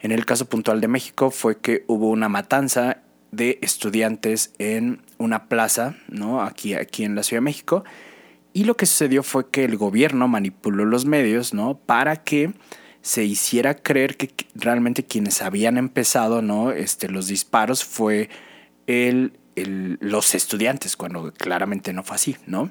En 0.00 0.12
el 0.12 0.26
caso 0.26 0.46
puntual 0.46 0.80
de 0.80 0.88
México 0.88 1.30
fue 1.30 1.58
que 1.58 1.84
hubo 1.86 2.10
una 2.10 2.28
matanza 2.28 2.98
de 3.30 3.58
estudiantes 3.62 4.52
en 4.58 5.02
una 5.18 5.46
plaza, 5.46 5.96
¿no? 6.08 6.42
Aquí, 6.42 6.74
aquí 6.74 7.04
en 7.04 7.14
la 7.14 7.22
Ciudad 7.22 7.38
de 7.38 7.44
México. 7.44 7.84
Y 8.52 8.64
lo 8.64 8.76
que 8.76 8.86
sucedió 8.86 9.22
fue 9.22 9.50
que 9.50 9.64
el 9.64 9.76
gobierno 9.76 10.26
manipuló 10.26 10.84
los 10.84 11.04
medios, 11.04 11.54
¿no? 11.54 11.78
Para 11.78 12.16
que 12.16 12.52
se 13.02 13.24
hiciera 13.24 13.74
creer 13.74 14.16
que 14.16 14.30
realmente 14.54 15.04
quienes 15.04 15.42
habían 15.42 15.78
empezado, 15.78 16.42
¿no? 16.42 16.72
Este, 16.72 17.08
los 17.08 17.28
disparos 17.28 17.84
fue 17.84 18.28
el 18.86 19.38
los 19.66 20.34
estudiantes, 20.34 20.96
cuando 20.96 21.32
claramente 21.32 21.92
no 21.92 22.02
fue 22.02 22.16
así, 22.16 22.36
¿no? 22.46 22.70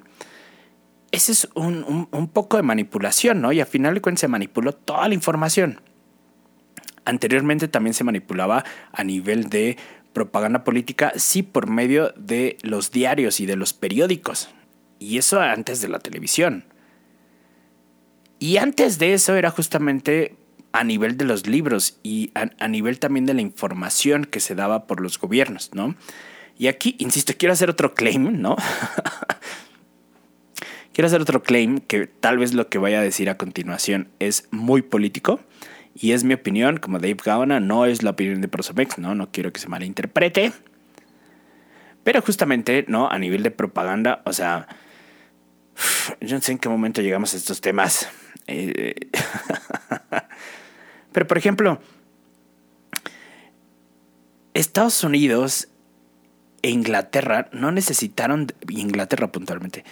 Ese 1.11 1.31
es 1.31 1.49
un, 1.55 2.29
poco 2.33 2.57
de 2.57 2.63
manipulación, 2.63 3.41
¿no? 3.41 3.51
Y 3.51 3.61
al 3.61 3.67
final 3.67 3.93
de 3.93 4.01
cuentas 4.01 4.21
se 4.21 4.27
manipuló 4.27 4.73
toda 4.73 5.07
la 5.07 5.13
información. 5.13 5.81
Anteriormente 7.05 7.67
también 7.67 7.93
se 7.93 8.03
manipulaba 8.03 8.65
a 8.91 9.03
nivel 9.03 9.49
de 9.49 9.77
propaganda 10.11 10.63
política, 10.63 11.13
sí, 11.15 11.43
por 11.43 11.67
medio 11.67 12.13
de 12.17 12.57
los 12.61 12.91
diarios 12.91 13.39
y 13.39 13.45
de 13.45 13.55
los 13.55 13.73
periódicos. 13.73 14.49
Y 14.99 15.17
eso 15.17 15.39
antes 15.39 15.79
de 15.81 15.87
la 15.87 15.99
televisión. 15.99 16.65
Y 18.39 18.57
antes 18.57 18.99
de 18.99 19.13
eso 19.13 19.35
era 19.35 19.49
justamente 19.49 20.35
a 20.73 20.83
nivel 20.83 21.17
de 21.17 21.25
los 21.25 21.47
libros 21.47 21.99
y 22.03 22.31
a 22.35 22.67
nivel 22.67 22.99
también 22.99 23.25
de 23.25 23.33
la 23.33 23.41
información 23.41 24.25
que 24.25 24.39
se 24.39 24.53
daba 24.53 24.85
por 24.85 25.01
los 25.01 25.17
gobiernos, 25.17 25.71
¿no? 25.73 25.95
Y 26.57 26.67
aquí, 26.67 26.95
insisto, 26.99 27.33
quiero 27.37 27.53
hacer 27.53 27.69
otro 27.69 27.93
claim, 27.93 28.41
¿no? 28.41 28.55
quiero 30.93 31.05
hacer 31.07 31.21
otro 31.21 31.43
claim 31.43 31.77
que 31.79 32.07
tal 32.07 32.39
vez 32.39 32.53
lo 32.53 32.67
que 32.67 32.79
vaya 32.79 32.99
a 32.99 33.03
decir 33.03 33.29
a 33.29 33.37
continuación 33.37 34.09
es 34.19 34.47
muy 34.51 34.81
político. 34.81 35.39
Y 35.93 36.11
es 36.11 36.23
mi 36.23 36.33
opinión, 36.33 36.77
como 36.77 36.99
Dave 36.99 37.17
Gaona, 37.23 37.59
no 37.59 37.85
es 37.85 38.03
la 38.03 38.11
opinión 38.11 38.41
de 38.41 38.47
Prosomex, 38.47 38.97
¿no? 38.97 39.15
No 39.15 39.31
quiero 39.31 39.51
que 39.53 39.59
se 39.59 39.67
malinterprete. 39.67 40.51
Pero 42.03 42.21
justamente, 42.21 42.85
¿no? 42.87 43.09
A 43.09 43.19
nivel 43.19 43.43
de 43.43 43.51
propaganda, 43.51 44.21
o 44.25 44.33
sea, 44.33 44.67
yo 46.21 46.35
no 46.35 46.41
sé 46.41 46.53
en 46.53 46.59
qué 46.59 46.69
momento 46.69 47.01
llegamos 47.01 47.33
a 47.33 47.37
estos 47.37 47.61
temas. 47.61 48.09
Eh, 48.47 48.95
pero, 51.11 51.27
por 51.27 51.37
ejemplo, 51.37 51.81
Estados 54.53 55.03
Unidos 55.03 55.69
e 56.61 56.69
Inglaterra 56.69 57.49
no 57.51 57.71
necesitaron, 57.71 58.47
Inglaterra 58.69 59.31
puntualmente, 59.31 59.83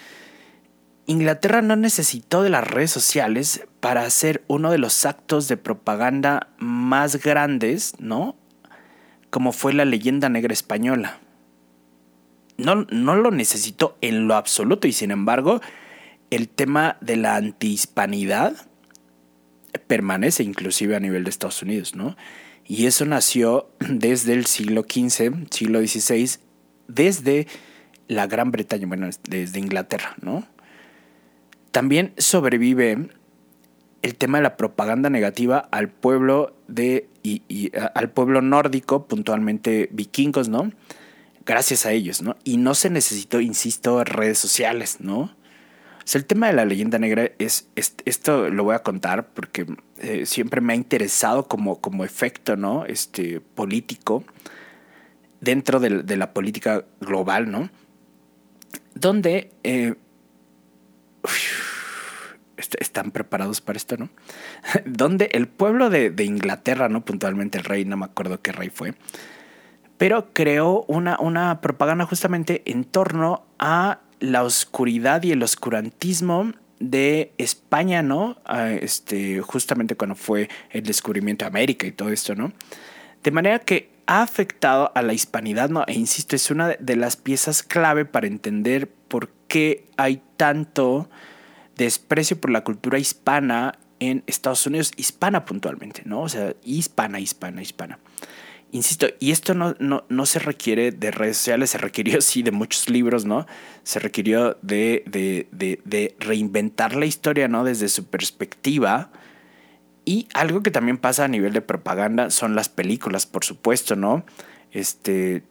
Inglaterra 1.07 1.61
no 1.61 1.75
necesitó 1.75 2.41
de 2.41 2.49
las 2.49 2.67
redes 2.67 2.89
sociales 2.91 3.67
para 3.79 4.03
hacer 4.03 4.43
uno 4.47 4.71
de 4.71 4.79
los 4.79 5.05
actos 5.05 5.47
de 5.47 5.57
propaganda 5.57 6.49
más 6.57 7.21
grandes, 7.21 7.93
¿no? 7.99 8.35
Como 9.29 9.51
fue 9.51 9.73
la 9.73 9.85
leyenda 9.85 10.29
negra 10.29 10.53
española. 10.53 11.19
No, 12.57 12.87
no 12.89 13.15
lo 13.15 13.29
necesitó 13.31 13.97
en 14.01 14.27
lo 14.27 14.35
absoluto 14.35 14.87
y 14.87 14.93
sin 14.93 15.11
embargo 15.11 15.61
el 16.31 16.49
tema 16.49 16.97
de 17.01 17.17
la 17.17 17.35
antihispanidad 17.35 18.55
permanece 19.87 20.43
inclusive 20.43 20.95
a 20.95 20.99
nivel 20.99 21.23
de 21.23 21.29
Estados 21.29 21.61
Unidos, 21.61 21.95
¿no? 21.95 22.15
Y 22.65 22.87
eso 22.87 23.05
nació 23.05 23.69
desde 23.79 24.33
el 24.33 24.47
siglo 24.47 24.85
XV, 24.89 25.47
siglo 25.51 25.79
XVI, 25.79 26.39
desde 26.87 27.47
la 28.07 28.27
Gran 28.27 28.51
Bretaña, 28.51 28.87
bueno, 28.87 29.09
desde 29.27 29.59
Inglaterra, 29.59 30.15
¿no? 30.21 30.45
También 31.71 32.13
sobrevive 32.17 33.09
el 34.01 34.15
tema 34.15 34.37
de 34.37 34.43
la 34.43 34.55
propaganda 34.55 35.09
negativa 35.09 35.57
al 35.71 35.89
pueblo 35.89 36.55
de 36.67 37.09
y, 37.23 37.71
al 37.95 38.11
pueblo 38.11 38.41
nórdico, 38.41 39.07
puntualmente 39.07 39.89
vikingos, 39.91 40.47
¿no? 40.47 40.71
Gracias 41.45 41.85
a 41.85 41.91
ellos, 41.91 42.21
¿no? 42.21 42.35
Y 42.43 42.57
no 42.57 42.75
se 42.75 42.89
necesitó, 42.89 43.41
insisto, 43.41 44.03
redes 44.03 44.37
sociales, 44.37 44.97
¿no? 44.99 45.19
O 45.19 46.07
sea, 46.07 46.19
el 46.19 46.25
tema 46.25 46.47
de 46.47 46.53
la 46.53 46.65
leyenda 46.65 46.99
negra 46.99 47.31
es, 47.39 47.67
esto 47.75 48.51
lo 48.51 48.63
voy 48.63 48.75
a 48.75 48.83
contar 48.83 49.29
porque 49.33 49.65
eh, 49.97 50.27
siempre 50.27 50.61
me 50.61 50.73
ha 50.73 50.75
interesado 50.75 51.47
como, 51.47 51.81
como 51.81 52.05
efecto, 52.05 52.55
¿no? 52.55 52.85
Este 52.85 53.41
político 53.41 54.23
dentro 55.45 55.79
de, 55.79 56.17
la 56.17 56.33
política 56.33 56.83
global, 56.99 57.49
¿no? 57.49 57.69
Donde 58.95 59.51
eh, 59.63 59.93
están 62.79 63.11
preparados 63.11 63.61
para 63.61 63.77
esto, 63.77 63.95
¿no? 63.95 64.09
Donde 64.85 65.29
el 65.31 65.47
pueblo 65.47 65.89
de, 65.89 66.13
Inglaterra, 66.23 66.89
¿no? 66.89 67.05
Puntualmente 67.05 67.59
el 67.59 67.63
rey, 67.63 67.85
no 67.85 67.95
me 67.95 68.05
acuerdo 68.05 68.41
qué 68.41 68.51
rey 68.51 68.69
fue, 68.69 68.95
pero 69.97 70.33
creó 70.33 70.83
una, 70.87 71.61
propaganda 71.61 72.05
justamente 72.05 72.63
en 72.65 72.83
torno 72.83 73.45
a 73.59 73.99
la 74.19 74.43
oscuridad 74.43 75.23
y 75.23 75.31
el 75.31 75.43
oscurantismo 75.43 76.53
de 76.79 77.31
España, 77.37 78.01
¿no? 78.01 78.37
este, 78.81 79.41
justamente 79.41 79.95
cuando 79.95 80.15
fue 80.15 80.49
el 80.71 80.83
descubrimiento 80.83 81.45
de 81.45 81.49
América 81.49 81.87
y 81.87 81.91
todo 81.91 82.09
esto, 82.09 82.35
¿no? 82.35 82.51
De 83.23 83.31
manera 83.31 83.59
que 83.59 83.94
ha 84.07 84.21
afectado 84.21 84.91
a 84.95 85.01
la 85.01 85.13
hispanidad, 85.13 85.69
¿no? 85.69 85.83
E 85.87 85.93
insisto, 85.93 86.35
es 86.35 86.51
una 86.51 86.69
de 86.69 86.95
las 86.95 87.17
piezas 87.17 87.63
clave 87.63 88.05
para 88.05 88.27
entender 88.27 88.89
por 88.89 89.29
qué 89.47 89.85
hay 89.97 90.21
tanto 90.37 91.09
desprecio 91.75 92.39
por 92.39 92.51
la 92.51 92.63
cultura 92.63 92.99
hispana 92.99 93.77
en 93.99 94.23
Estados 94.27 94.65
Unidos, 94.67 94.91
hispana 94.97 95.45
puntualmente, 95.45 96.03
¿no? 96.05 96.21
O 96.21 96.29
sea, 96.29 96.53
hispana, 96.63 97.19
hispana, 97.19 97.61
hispana. 97.61 97.99
Insisto, 98.71 99.07
y 99.19 99.31
esto 99.31 99.53
no, 99.53 99.75
no, 99.79 100.25
se 100.25 100.39
requiere 100.39 100.91
de 100.91 101.11
redes 101.11 101.37
sociales, 101.37 101.69
se 101.69 101.77
requirió 101.77 102.19
sí 102.21 102.43
de 102.43 102.51
muchos 102.51 102.89
libros, 102.89 103.25
¿no? 103.25 103.45
Se 103.83 103.99
requirió 103.99 104.57
de, 104.61 105.03
de, 105.07 105.47
de, 105.51 105.79
de 105.85 106.15
reinventar 106.19 106.95
la 106.95 107.05
historia, 107.05 107.47
¿no? 107.47 107.63
Desde 107.63 107.87
su 107.89 108.05
perspectiva. 108.05 109.11
Y 110.05 110.27
algo 110.33 110.61
que 110.61 110.71
también 110.71 110.97
pasa 110.97 111.25
a 111.25 111.27
nivel 111.27 111.53
de 111.53 111.61
propaganda 111.61 112.29
son 112.29 112.55
las 112.55 112.69
películas, 112.69 113.25
por 113.25 113.43
supuesto, 113.43 113.95
¿no? 113.95 114.23
este, 114.75 115.41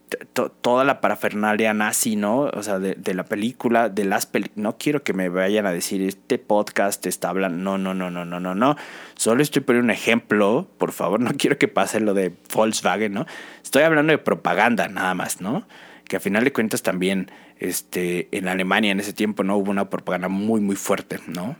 toda 0.61 0.83
la 0.83 1.01
parafernalia 1.01 1.73
nazi, 1.73 2.15
¿no? 2.15 2.41
O 2.41 2.61
sea, 2.61 2.77
de, 2.77 3.13
la 3.15 3.25
película, 3.25 3.89
de 3.89 4.05
las 4.05 4.27
películas. 4.27 4.57
No 4.57 4.77
quiero 4.77 5.01
que 5.01 5.13
me 5.13 5.29
vayan 5.29 5.65
a 5.65 5.71
decir, 5.71 6.03
este 6.03 6.37
podcast 6.37 7.03
está 7.07 7.29
hablando. 7.29 7.57
No, 7.57 7.79
no, 7.79 7.95
no, 7.95 8.11
no, 8.11 8.23
no, 8.23 8.39
no, 8.39 8.53
no. 8.53 8.75
Solo 9.15 9.41
estoy 9.41 9.63
poniendo 9.63 9.85
un 9.85 9.89
ejemplo, 9.89 10.69
por 10.77 10.91
favor. 10.91 11.19
No 11.25 11.31
quiero 11.31 11.57
que 11.57 11.67
pase 11.67 12.01
lo 12.01 12.13
de 12.13 12.35
Volkswagen, 12.53 13.13
¿no? 13.13 13.25
Estoy 13.63 13.81
hablando 13.81 14.11
de 14.11 14.19
propaganda, 14.19 14.87
nada 14.89 15.15
más, 15.15 15.41
¿no? 15.41 15.67
Que 16.07 16.17
a 16.17 16.19
final 16.19 16.43
de 16.43 16.53
cuentas 16.53 16.83
también, 16.83 17.31
este, 17.57 18.27
en 18.31 18.47
Alemania 18.47 18.91
en 18.91 18.99
ese 18.99 19.13
tiempo, 19.13 19.43
¿no? 19.43 19.57
Hubo 19.57 19.71
una 19.71 19.89
propaganda 19.89 20.27
muy, 20.27 20.61
muy 20.61 20.75
fuerte, 20.75 21.19
¿no? 21.25 21.55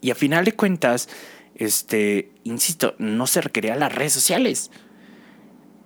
Y 0.00 0.10
a 0.10 0.14
final 0.14 0.46
de 0.46 0.52
cuentas, 0.52 1.10
este, 1.64 2.32
insisto, 2.44 2.94
no 2.98 3.26
se 3.26 3.40
requería 3.40 3.76
las 3.76 3.94
redes 3.94 4.12
sociales. 4.12 4.70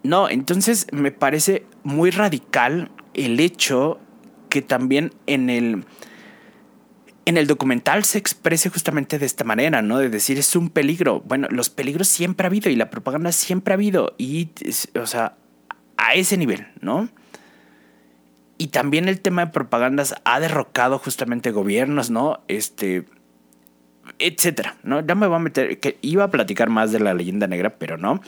No, 0.03 0.29
entonces 0.29 0.87
me 0.93 1.11
parece 1.11 1.67
muy 1.83 2.11
radical 2.11 2.91
el 3.15 3.41
hecho 3.41 3.99
que 4.49 4.63
también 4.63 5.13
en 5.27 5.51
el, 5.51 5.85
en 7.25 7.37
el 7.37 7.47
documental 7.47 8.05
se 8.05 8.19
exprese 8.19 8.69
justamente 8.71 9.19
de 9.19 9.27
esta 9.27 9.45
manera, 9.45 9.83
¿no? 9.83 9.99
De 9.99 10.09
decir 10.09 10.39
es 10.39 10.55
un 10.55 10.71
peligro. 10.71 11.21
Bueno, 11.23 11.49
los 11.51 11.71
peligros 11.71 12.09
siempre 12.09 12.47
ha 12.47 12.49
habido 12.49 12.71
y 12.71 12.77
la 12.77 12.89
propaganda 12.89 13.33
siempre 13.33 13.73
ha 13.73 13.77
habido. 13.77 14.15
Y, 14.17 14.51
o 15.01 15.07
sea, 15.07 15.37
a 15.97 16.15
ese 16.15 16.37
nivel, 16.37 16.69
¿no? 16.81 17.09
Y 18.59 18.69
también 18.69 19.09
el 19.09 19.21
tema 19.21 19.47
de 19.47 19.53
propagandas 19.53 20.15
ha 20.25 20.41
derrocado 20.41 20.99
justamente 20.99 21.51
gobiernos, 21.51 22.11
¿no? 22.11 22.45
Este, 22.49 23.05
etcétera, 24.19 24.77
¿no? 24.83 25.05
Ya 25.05 25.15
me 25.15 25.27
voy 25.27 25.37
a 25.37 25.41
meter, 25.41 25.79
que 25.79 25.99
iba 26.03 26.25
a 26.25 26.31
platicar 26.31 26.69
más 26.71 26.93
de 26.93 27.01
la 27.01 27.15
leyenda 27.15 27.47
negra, 27.47 27.79
pero 27.79 27.97
no. 27.97 28.21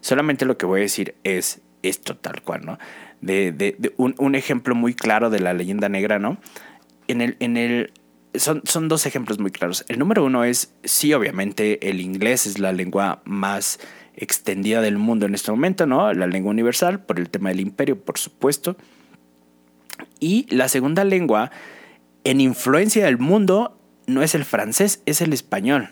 Solamente 0.00 0.44
lo 0.44 0.56
que 0.58 0.66
voy 0.66 0.80
a 0.80 0.82
decir 0.82 1.14
es 1.24 1.60
esto 1.82 2.16
tal 2.16 2.42
cual, 2.42 2.64
¿no? 2.64 2.78
De, 3.20 3.92
un, 3.96 4.34
ejemplo 4.34 4.74
muy 4.74 4.94
claro 4.94 5.30
de 5.30 5.40
la 5.40 5.54
leyenda 5.54 5.88
negra, 5.88 6.18
¿no? 6.18 6.38
En 7.08 7.20
el, 7.20 7.36
en 7.40 7.56
el, 7.56 7.92
son, 8.34 8.62
son 8.64 8.88
dos 8.88 9.06
ejemplos 9.06 9.38
muy 9.38 9.50
claros. 9.50 9.84
El 9.88 9.98
número 9.98 10.24
uno 10.24 10.44
es, 10.44 10.74
sí, 10.84 11.12
obviamente, 11.14 11.88
el 11.88 12.00
inglés 12.00 12.46
es 12.46 12.58
la 12.58 12.72
lengua 12.72 13.22
más 13.24 13.78
extendida 14.14 14.80
del 14.80 14.98
mundo 14.98 15.26
en 15.26 15.34
este 15.34 15.50
momento, 15.50 15.86
¿no? 15.86 16.12
La 16.12 16.26
lengua 16.26 16.50
universal, 16.50 17.04
por 17.04 17.18
el 17.18 17.30
tema 17.30 17.50
del 17.50 17.60
imperio, 17.60 17.98
por 17.98 18.18
supuesto. 18.18 18.76
Y 20.20 20.46
la 20.54 20.68
segunda 20.68 21.04
lengua 21.04 21.50
en 22.24 22.40
influencia 22.40 23.04
del 23.04 23.18
mundo 23.18 23.75
no 24.06 24.22
es 24.22 24.34
el 24.34 24.44
francés, 24.44 25.02
es 25.06 25.20
el 25.20 25.32
español. 25.32 25.90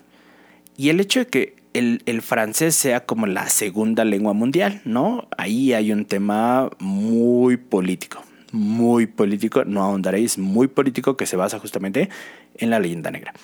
Y 0.76 0.88
el 0.88 1.00
hecho 1.00 1.20
de 1.20 1.26
que 1.26 1.56
el, 1.74 2.22
francés 2.22 2.74
sea 2.74 3.04
como 3.04 3.26
la 3.26 3.48
segunda 3.48 4.04
lengua 4.04 4.32
mundial, 4.32 4.80
¿no? 4.84 5.28
Ahí 5.36 5.72
hay 5.72 5.92
un 5.92 6.04
tema 6.04 6.70
muy 6.78 7.56
político, 7.56 8.22
muy 8.52 9.06
político, 9.06 9.64
no 9.64 9.82
ahondaréis, 9.82 10.38
muy 10.38 10.68
político 10.68 11.16
que 11.16 11.26
se 11.26 11.36
basa 11.36 11.58
justamente 11.58 12.08
en 12.56 12.70
la 12.70 12.78
leyenda 12.78 13.10
negra. 13.10 13.34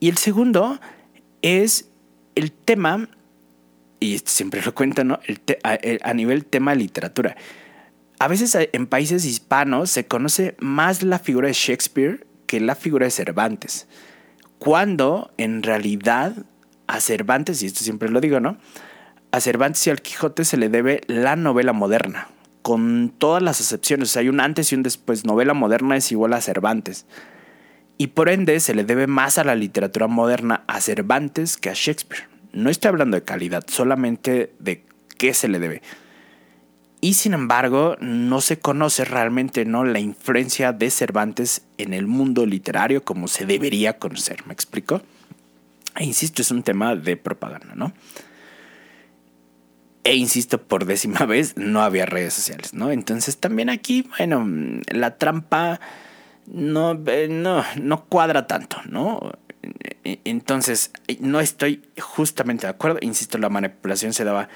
Y 0.00 0.08
el 0.08 0.16
segundo 0.16 0.80
es 1.42 1.88
el 2.34 2.50
tema, 2.50 3.08
y 4.00 4.18
siempre 4.24 4.62
lo 4.64 4.74
cuentan, 4.74 5.08
¿no? 5.08 5.20
a, 5.62 5.78
a 6.02 6.14
nivel 6.14 6.44
tema 6.44 6.74
literatura. 6.74 7.36
A 8.18 8.28
veces 8.28 8.56
en 8.72 8.86
países 8.86 9.24
hispanos 9.24 9.90
se 9.90 10.06
conoce 10.06 10.54
más 10.58 11.02
la 11.02 11.18
figura 11.18 11.46
de 11.46 11.54
Shakespeare 11.54 12.26
que 12.50 12.58
la 12.58 12.74
figura 12.74 13.04
de 13.04 13.12
Cervantes, 13.12 13.86
cuando 14.58 15.30
en 15.36 15.62
realidad 15.62 16.34
a 16.88 16.98
Cervantes, 16.98 17.62
y 17.62 17.66
esto 17.66 17.84
siempre 17.84 18.08
lo 18.08 18.20
digo, 18.20 18.40
¿no? 18.40 18.56
A 19.30 19.38
Cervantes 19.40 19.86
y 19.86 19.90
al 19.90 20.02
Quijote 20.02 20.44
se 20.44 20.56
le 20.56 20.68
debe 20.68 21.02
la 21.06 21.36
novela 21.36 21.72
moderna, 21.72 22.26
con 22.62 23.14
todas 23.16 23.40
las 23.40 23.60
excepciones. 23.60 24.16
hay 24.16 24.28
un 24.28 24.40
antes 24.40 24.72
y 24.72 24.74
un 24.74 24.82
después. 24.82 25.24
Novela 25.24 25.54
moderna 25.54 25.96
es 25.96 26.10
igual 26.10 26.32
a 26.32 26.40
Cervantes. 26.40 27.06
Y 27.98 28.08
por 28.08 28.28
ende 28.28 28.58
se 28.58 28.74
le 28.74 28.82
debe 28.82 29.06
más 29.06 29.38
a 29.38 29.44
la 29.44 29.54
literatura 29.54 30.08
moderna 30.08 30.64
a 30.66 30.80
Cervantes 30.80 31.56
que 31.56 31.70
a 31.70 31.74
Shakespeare. 31.74 32.24
No 32.52 32.68
estoy 32.68 32.88
hablando 32.88 33.16
de 33.16 33.22
calidad, 33.22 33.62
solamente 33.68 34.52
de 34.58 34.84
qué 35.18 35.34
se 35.34 35.46
le 35.46 35.60
debe. 35.60 35.82
Y 37.00 37.14
sin 37.14 37.32
embargo, 37.32 37.96
no 38.00 38.40
se 38.40 38.58
conoce 38.58 39.04
realmente 39.04 39.64
¿no? 39.64 39.84
la 39.84 40.00
influencia 40.00 40.72
de 40.72 40.90
Cervantes 40.90 41.62
en 41.78 41.94
el 41.94 42.06
mundo 42.06 42.44
literario 42.44 43.04
como 43.04 43.26
se 43.26 43.46
debería 43.46 43.98
conocer. 43.98 44.46
¿Me 44.46 44.52
explico? 44.52 45.00
E 45.96 46.04
insisto, 46.04 46.42
es 46.42 46.50
un 46.50 46.62
tema 46.62 46.94
de 46.94 47.16
propaganda, 47.16 47.74
¿no? 47.74 47.92
E 50.04 50.14
insisto, 50.14 50.62
por 50.62 50.84
décima 50.84 51.24
vez, 51.26 51.56
no 51.56 51.82
había 51.82 52.06
redes 52.06 52.34
sociales, 52.34 52.74
¿no? 52.74 52.90
Entonces 52.90 53.38
también 53.38 53.70
aquí, 53.70 54.08
bueno, 54.18 54.46
la 54.88 55.16
trampa 55.16 55.80
no, 56.46 57.00
eh, 57.06 57.28
no, 57.30 57.64
no 57.80 58.04
cuadra 58.04 58.46
tanto, 58.46 58.78
¿no? 58.88 59.32
E, 60.04 60.20
entonces, 60.24 60.92
no 61.20 61.40
estoy 61.40 61.82
justamente 61.98 62.66
de 62.66 62.70
acuerdo. 62.70 62.98
Insisto, 63.02 63.38
la 63.38 63.48
manipulación 63.48 64.12
se 64.12 64.24
daba 64.24 64.48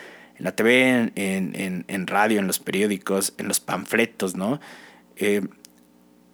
la 0.44 0.54
TV, 0.54 1.10
en, 1.14 1.84
en, 1.88 2.06
radio, 2.06 2.38
en 2.38 2.46
los 2.46 2.58
periódicos, 2.58 3.32
en 3.38 3.48
los 3.48 3.60
panfletos, 3.60 4.36
¿no? 4.36 4.60
Eh, 5.16 5.40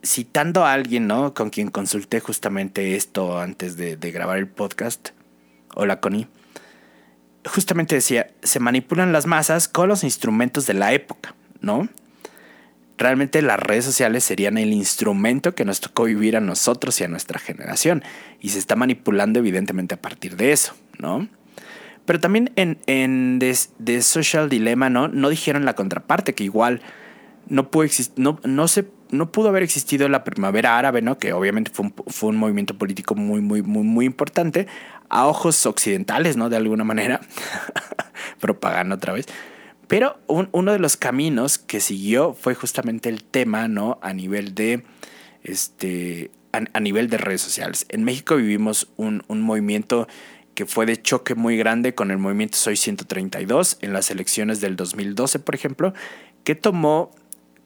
citando 0.04 0.64
a 0.64 0.72
alguien, 0.72 1.06
¿no? 1.06 1.32
Con 1.32 1.50
quien 1.50 1.70
consulté 1.70 2.18
justamente 2.18 2.96
esto 2.96 3.38
antes 3.38 3.76
de, 3.76 3.96
grabar 4.10 4.38
el 4.38 4.48
podcast. 4.48 5.10
Hola, 5.76 6.00
Connie. 6.00 6.26
Justamente 7.46 7.94
decía, 7.94 8.26
se 8.42 8.58
manipulan 8.58 9.12
las 9.12 9.26
masas 9.26 9.68
con 9.68 9.88
los 9.88 10.02
instrumentos 10.02 10.66
de 10.66 10.74
la 10.74 10.92
época, 10.92 11.36
¿no? 11.60 11.88
Realmente 12.98 13.42
las 13.42 13.60
redes 13.60 13.84
sociales 13.84 14.24
serían 14.24 14.58
el 14.58 14.72
instrumento 14.72 15.54
que 15.54 15.64
nos 15.64 15.80
tocó 15.80 16.02
vivir 16.04 16.36
a 16.36 16.40
nosotros 16.40 17.00
y 17.00 17.04
a 17.04 17.08
nuestra 17.08 17.38
generación. 17.38 18.02
Y 18.40 18.48
se 18.48 18.58
está 18.58 18.74
manipulando 18.74 19.38
evidentemente 19.38 19.94
a 19.94 20.02
partir 20.02 20.36
de 20.36 20.50
eso, 20.50 20.74
¿no? 20.98 21.28
Pero 22.10 22.18
también 22.18 22.50
en, 22.56 22.80
en 22.86 23.38
The, 23.38 24.02
Social 24.02 24.48
Dilemma, 24.48 24.90
¿no? 24.90 25.06
No 25.06 25.28
dijeron 25.28 25.64
la 25.64 25.74
contraparte, 25.74 26.34
que 26.34 26.42
igual 26.42 26.82
no, 27.46 27.70
pudo 27.70 27.86
no, 28.16 28.40
no 28.42 28.66
se 28.66 28.88
no 29.10 29.30
pudo 29.30 29.48
haber 29.48 29.62
existido 29.62 30.08
la 30.08 30.24
primavera 30.24 30.76
árabe, 30.76 31.02
¿no? 31.02 31.18
Que 31.18 31.32
obviamente 31.32 31.70
fue 31.72 31.86
un, 31.86 31.94
fue 32.08 32.30
un 32.30 32.36
movimiento 32.36 32.76
político 32.76 33.14
muy, 33.14 33.40
muy, 33.40 33.62
muy, 33.62 33.84
muy 33.84 34.06
importante 34.06 34.66
a 35.08 35.28
ojos 35.28 35.64
occidentales, 35.66 36.36
¿no? 36.36 36.48
De 36.48 36.56
alguna 36.56 36.82
manera. 36.82 37.20
Propaganda 38.40 38.96
otra 38.96 39.12
vez. 39.12 39.26
Pero 39.86 40.18
uno 40.26 40.72
de 40.72 40.80
los 40.80 40.96
caminos 40.96 41.58
que 41.58 41.78
siguió 41.78 42.34
fue 42.34 42.56
justamente 42.56 43.08
el 43.08 43.22
tema, 43.22 43.68
¿no? 43.68 44.00
A 44.02 44.12
nivel 44.14 44.56
de, 44.56 44.82
este, 45.44 46.32
a, 46.52 46.80
nivel 46.80 47.08
de 47.08 47.18
redes 47.18 47.42
sociales. 47.42 47.86
En 47.88 48.02
México 48.02 48.34
vivimos 48.34 48.88
un, 48.96 49.22
un, 49.28 49.42
movimiento 49.42 50.08
que 50.60 50.66
fue 50.66 50.84
de 50.84 51.00
choque 51.00 51.34
muy 51.34 51.56
grande 51.56 51.94
con 51.94 52.10
el 52.10 52.18
movimiento 52.18 52.58
Soy 52.58 52.76
132 52.76 53.78
en 53.80 53.94
las 53.94 54.10
elecciones 54.10 54.60
del 54.60 54.76
2012, 54.76 55.38
por 55.38 55.54
ejemplo, 55.54 55.94
que 56.44 56.54
tomó 56.54 57.12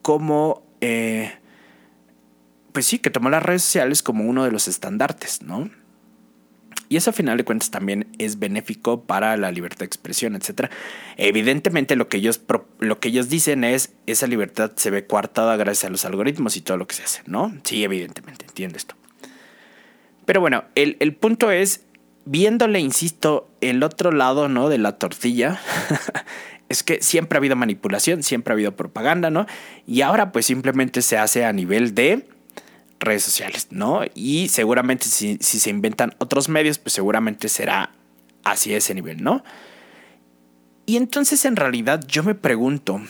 como 0.00 0.62
eh, 0.80 1.33
pues 2.70 2.87
sí, 2.87 3.00
que 3.00 3.11
tomó 3.11 3.30
las 3.30 3.42
redes 3.42 3.62
sociales 3.62 4.04
como 4.04 4.22
uno 4.22 4.44
de 4.44 4.52
los 4.52 4.68
estandartes, 4.68 5.42
¿no? 5.42 5.70
Y 6.88 6.96
eso 6.96 7.11
a 7.11 7.12
final 7.12 7.37
de 7.37 7.42
cuentas 7.42 7.72
también 7.72 8.07
es 8.18 8.38
benéfico 8.38 9.02
para 9.02 9.37
la 9.37 9.50
libertad 9.50 9.80
de 9.80 9.87
expresión, 9.87 10.37
etc. 10.37 10.70
Evidentemente 11.16 11.96
lo 11.96 12.09
que 12.09 12.18
ellos, 12.18 12.40
lo 12.78 13.00
que 13.00 13.09
ellos 13.09 13.28
dicen 13.28 13.64
es 13.64 13.92
esa 14.07 14.28
libertad 14.28 14.70
se 14.76 14.90
ve 14.90 15.04
coartada 15.04 15.57
gracias 15.57 15.87
a 15.87 15.90
los 15.90 16.04
algoritmos 16.04 16.57
y 16.57 16.61
todo 16.61 16.76
lo 16.76 16.87
que 16.87 16.94
se 16.94 17.02
hace, 17.02 17.22
¿no? 17.26 17.52
Sí, 17.64 17.83
evidentemente, 17.83 18.44
entiendo 18.46 18.76
esto. 18.76 18.94
Pero 20.26 20.40
bueno, 20.40 20.62
el, 20.76 20.96
el 21.00 21.12
punto 21.16 21.50
es, 21.50 21.80
viéndole, 22.24 22.80
insisto, 22.80 23.50
el 23.60 23.82
otro 23.82 24.12
lado, 24.12 24.48
¿no? 24.48 24.68
De 24.68 24.78
la 24.78 24.98
tortilla, 24.98 25.60
es 26.68 26.82
que 26.82 27.02
siempre 27.02 27.37
ha 27.37 27.40
habido 27.40 27.56
manipulación, 27.56 28.22
siempre 28.22 28.52
ha 28.52 28.54
habido 28.54 28.76
propaganda, 28.76 29.30
¿no? 29.30 29.46
Y 29.87 30.00
ahora 30.00 30.32
pues 30.32 30.46
simplemente 30.46 31.02
se 31.02 31.18
hace 31.18 31.44
a 31.44 31.52
nivel 31.52 31.94
de 31.94 32.26
redes 33.00 33.22
sociales, 33.22 33.68
¿no? 33.70 34.00
Y 34.14 34.48
seguramente 34.48 35.06
si, 35.06 35.37
se 35.38 35.70
inventan 35.70 36.14
otros 36.18 36.48
medios, 36.48 36.78
pues 36.78 36.94
seguramente 36.94 37.48
será 37.48 37.90
hacia 38.44 38.76
ese 38.76 38.94
nivel, 38.94 39.22
¿no? 39.22 39.44
Y 40.87 40.96
entonces 40.96 41.44
en 41.44 41.56
realidad 41.56 42.04
yo 42.06 42.22
me 42.22 42.34
pregunto, 42.34 43.00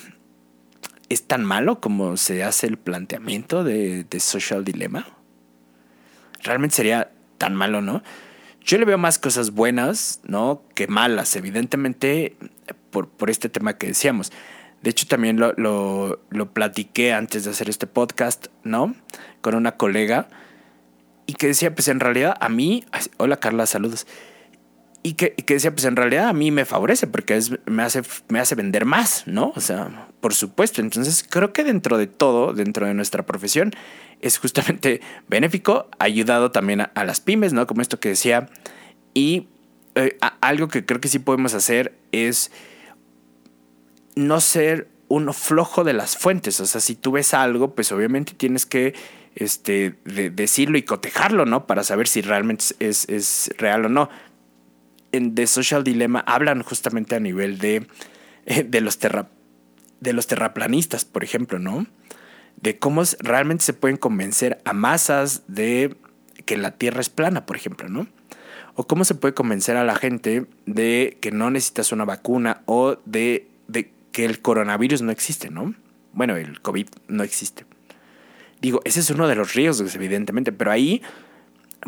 ¿es 1.09 1.25
tan 1.25 1.45
malo 1.45 1.81
como 1.81 2.17
se 2.17 2.45
hace 2.45 2.67
el 2.67 2.77
planteamiento 2.77 3.65
de, 3.65 4.05
de 4.05 4.21
Social 4.21 4.65
Dilemma? 4.65 5.07
Realmente 6.43 6.77
sería 6.77 7.11
tan 7.39 7.55
malo, 7.55 7.81
¿no? 7.81 8.03
Yo 8.65 8.79
le 8.79 8.87
veo 8.87 8.97
más 8.97 9.19
cosas 9.19 9.51
buenas, 9.51 10.21
¿no? 10.25 10.63
Que 10.75 10.87
malas, 10.87 11.37
evidentemente, 11.37 12.37
por, 12.91 13.11
por 13.11 13.29
este 13.29 13.51
tema 13.51 13.77
que 13.77 13.89
decíamos. 13.89 14.33
De 14.81 14.89
hecho, 14.89 15.07
también 15.07 15.39
lo, 15.39 15.53
lo, 15.59 16.21
lo, 16.31 16.53
platiqué 16.53 17.13
antes 17.13 17.45
de 17.45 17.51
hacer 17.51 17.69
este 17.69 17.87
podcast, 17.87 18.47
¿no? 18.63 18.95
Con 19.43 19.55
una 19.55 19.73
colega. 19.73 20.29
Y 21.27 21.35
que 21.35 21.47
decía, 21.47 21.75
pues 21.75 21.89
en 21.89 22.01
realidad 22.01 22.37
a 22.41 22.49
mí. 22.49 22.85
Hola 23.19 23.37
Carla, 23.37 23.67
saludos. 23.67 24.07
Y 25.03 25.13
que, 25.13 25.35
y 25.37 25.43
que 25.43 25.55
decía, 25.55 25.71
pues 25.71 25.85
en 25.85 25.97
realidad 25.97 26.29
a 26.29 26.33
mí 26.33 26.51
me 26.51 26.65
favorece 26.65 27.07
porque 27.07 27.37
es, 27.37 27.53
me, 27.67 27.83
hace, 27.83 28.01
me 28.29 28.41
hace 28.41 28.55
vender 28.55 28.87
más, 28.87 29.27
¿no? 29.27 29.53
O 29.55 29.61
sea, 29.61 30.09
por 30.23 30.33
supuesto. 30.33 30.81
Entonces, 30.81 31.23
creo 31.29 31.53
que 31.53 31.65
dentro 31.65 31.99
de 31.99 32.07
todo, 32.07 32.55
dentro 32.55 32.87
de 32.87 32.95
nuestra 32.95 33.27
profesión, 33.27 33.73
es 34.21 34.39
justamente 34.39 35.01
benéfico, 35.29 35.89
ayudado 35.99 36.51
también 36.51 36.83
a, 36.83 37.05
las 37.05 37.21
pymes, 37.21 37.53
¿no? 37.53 37.67
Como 37.67 37.83
esto 37.83 38.01
que 38.01 38.11
decía. 38.11 38.49
Y 39.13 39.49
eh, 39.95 40.17
algo 40.41 40.69
que 40.69 40.85
creo 40.85 41.01
que 41.01 41.09
sí 41.09 41.19
podemos 41.19 41.55
hacer 41.55 41.95
es 42.13 42.51
no 44.17 44.41
ser 44.41 44.89
uno 45.09 45.33
flojo 45.33 45.85
de 45.85 45.93
las 45.93 46.17
fuentes. 46.17 46.59
O 46.61 46.67
sea, 46.67 46.81
si 46.81 46.95
tú 46.95 47.13
ves 47.13 47.35
algo, 47.35 47.75
pues 47.75 47.93
obviamente 47.93 48.33
tienes 48.35 48.67
que 48.67 48.95
este, 49.35 49.95
decirlo 50.05 50.79
y 50.79 50.83
cotejarlo, 50.83 51.45
¿no? 51.45 51.67
Para 51.67 51.85
saber 51.85 52.09
si 52.09 52.23
realmente 52.23 52.65
es, 52.81 53.09
es, 53.09 53.51
real 53.59 53.87
o 53.87 53.89
no. 53.89 54.09
En 55.13 55.35
The 55.35 55.47
Social 55.47 55.85
Dilemma 55.85 56.25
hablan 56.27 56.63
justamente 56.63 57.15
a 57.15 57.21
nivel 57.21 57.59
de, 57.59 57.87
de, 58.47 58.81
los, 58.81 58.99
de 58.99 60.13
los 60.13 60.27
terraplanistas, 60.27 61.05
por 61.05 61.25
ejemplo, 61.25 61.59
¿no? 61.59 61.87
De 62.61 62.79
cómo 62.79 63.03
realmente 63.21 63.65
se 63.65 63.73
pueden 63.73 63.97
convencer 63.97 64.61
a 64.65 64.73
masas 64.73 65.43
de 65.49 65.97
que 66.45 66.57
la 66.57 66.73
Tierra 66.73 67.01
es 67.01 67.11
plana, 67.11 67.47
por 67.47 67.57
ejemplo, 67.57 67.89
¿no? 67.89 68.07
O 68.75 68.87
cómo 68.87 69.05
se 69.05 69.15
puede 69.15 69.35
convencer 69.35 69.77
a 69.77 69.85
la 69.85 69.95
gente 69.95 70.47
de 70.67 71.19
que 71.21 71.31
no 71.31 71.51
necesitas 71.51 71.93
una 71.93 72.05
vacuna 72.05 72.63
o 72.67 72.97
de, 73.05 73.49
de 73.69 73.91
que 74.13 74.25
el 74.25 74.41
coronavirus 74.41 75.03
no 75.03 75.13
existe, 75.13 75.51
¿no? 75.51 75.75
Bueno, 76.13 76.37
el 76.37 76.61
COVID 76.61 76.89
no 77.09 77.23
existe. 77.23 77.67
Digo, 78.61 78.81
ese 78.85 79.01
es 79.01 79.11
uno 79.11 79.29
de 79.29 79.35
los 79.35 79.55
riesgos, 79.55 79.95
evidentemente, 79.95 80.51
pero 80.51 80.71
ahí, 80.71 81.03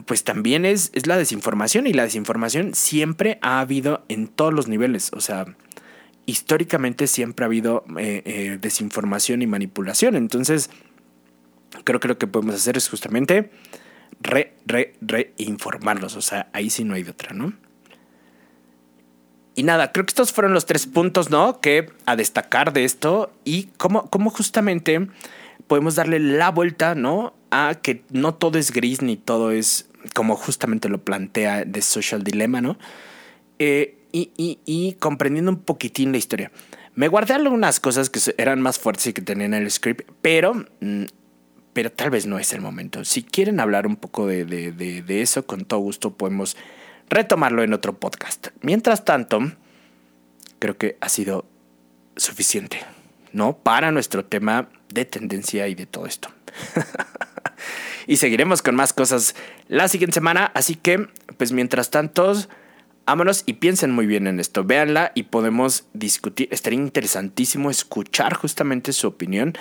pues 0.05 0.25
también 0.25 0.65
es, 0.65 0.91
es 0.93 1.07
la 1.07 1.17
desinformación 1.17 1.87
y 1.87 1.93
la 1.93 2.03
desinformación 2.03 2.75
siempre 2.75 3.39
ha 3.41 3.61
habido 3.61 4.05
en 4.09 4.29
todos 4.29 4.53
los 4.53 4.69
niveles, 4.69 5.11
o 5.15 5.21
sea, 5.21 5.47
históricamente 6.27 7.07
siempre 7.07 7.45
ha 7.45 7.47
habido 7.47 7.85
eh, 7.99 8.23
eh, 8.25 8.59
desinformación 8.61 9.43
y 9.43 9.47
manipulación. 9.47 10.17
Entonces, 10.17 10.71
creo 11.85 12.01
que 12.01 12.09
lo 12.09 12.19
que 12.19 12.27
podemos 12.27 12.57
hacer 12.57 12.77
es 12.77 12.89
justamente 12.89 13.51
re, 14.21 14.55
re, 14.67 14.95
reinformarlos. 15.01 16.17
O 16.17 16.23
sea, 16.23 16.51
ahí 16.53 16.69
sí 16.69 16.85
no 16.85 16.95
hay 16.95 17.05
de 17.05 17.13
otra, 17.13 17.33
¿no? 17.33 17.53
Y 19.55 19.63
nada, 19.63 19.91
creo 19.91 20.05
que 20.05 20.11
estos 20.11 20.33
fueron 20.33 20.53
los 20.53 20.67
tres 20.67 20.87
puntos, 20.87 21.31
¿no? 21.31 21.61
Que 21.61 21.91
a 22.05 22.15
destacar 22.15 22.75
de 22.75 22.85
esto 22.85 23.33
y 23.45 23.71
cómo, 23.79 24.11
cómo 24.11 24.29
justamente 24.29 25.09
podemos 25.67 25.95
darle 25.95 26.19
la 26.19 26.51
vuelta, 26.51 26.95
¿no? 26.95 27.33
A 27.51 27.77
que 27.81 28.03
no 28.11 28.35
todo 28.35 28.59
es 28.59 28.71
gris 28.71 29.01
ni 29.01 29.17
todo 29.17 29.53
es 29.53 29.89
como 30.15 30.37
justamente 30.37 30.89
lo 30.89 30.99
plantea 30.99 31.65
The 31.65 31.81
Social 31.81 32.23
Dilemma, 32.23 32.61
¿no? 32.61 32.79
Eh, 33.59 33.96
y, 34.37 34.97
comprendiendo 34.99 35.51
un 35.51 35.59
poquitín 35.59 36.13
la 36.13 36.19
historia. 36.19 36.51
Me 36.95 37.09
guardé 37.09 37.35
algunas 37.35 37.81
cosas 37.81 38.09
que 38.09 38.21
eran 38.39 38.61
más 38.63 38.79
fuertes 38.79 39.09
y 39.09 39.13
que 39.13 39.23
tenían 39.23 39.53
el 39.55 39.71
script, 39.71 40.11
pero, 40.23 40.55
mm, 40.81 41.05
pero 41.73 41.93
tal 41.93 42.11
vez 42.11 42.27
no 42.27 42.39
es 42.39 42.53
el 42.53 42.63
momento. 42.63 43.05
Si 43.05 43.23
quieren 43.23 43.61
hablar 43.61 43.87
un 43.87 43.97
poco 43.97 44.27
de, 44.27 44.45
de 44.45 45.23
eso, 45.23 45.47
con 45.47 45.65
todo 45.65 45.81
gusto 45.81 46.17
podemos 46.17 46.57
retomarlo 47.11 47.63
en 47.63 47.73
otro 47.73 47.99
podcast. 47.99 48.49
Mientras 48.63 49.05
tanto, 49.05 49.41
creo 50.59 50.77
que 50.77 50.97
ha 51.01 51.09
sido 51.09 51.45
suficiente, 52.17 52.81
¿no? 53.33 53.59
Para 53.59 53.93
nuestro 53.93 54.25
tema 54.25 54.69
de 54.93 55.05
tendencia 55.05 55.69
y 55.69 55.75
de 55.75 55.87
todo 55.87 56.07
esto. 56.07 56.31
y 58.07 58.17
seguiremos 58.17 58.63
con 58.63 58.75
más 58.75 58.93
cosas 58.93 59.35
la 59.69 59.89
siguiente 59.89 60.15
semana, 60.15 60.51
así 60.55 60.75
que, 60.75 61.09
pues 61.37 61.53
mientras 61.53 61.91
tanto 61.91 62.33
Vámonos 63.07 63.45
y 63.47 63.55
piensen 63.55 63.93
muy 63.93 64.05
bien 64.05 64.27
en 64.27 64.41
esto. 64.41 64.65
Véanla 64.65 65.13
y 65.15 65.25
podemos 65.25 65.85
discutir. 65.93 66.49
Estaría 66.51 66.81
interesantísimo 66.81 67.71
escuchar 67.71 68.35
justamente 68.35 68.93
su 68.93 69.07
opinión. 69.07 69.55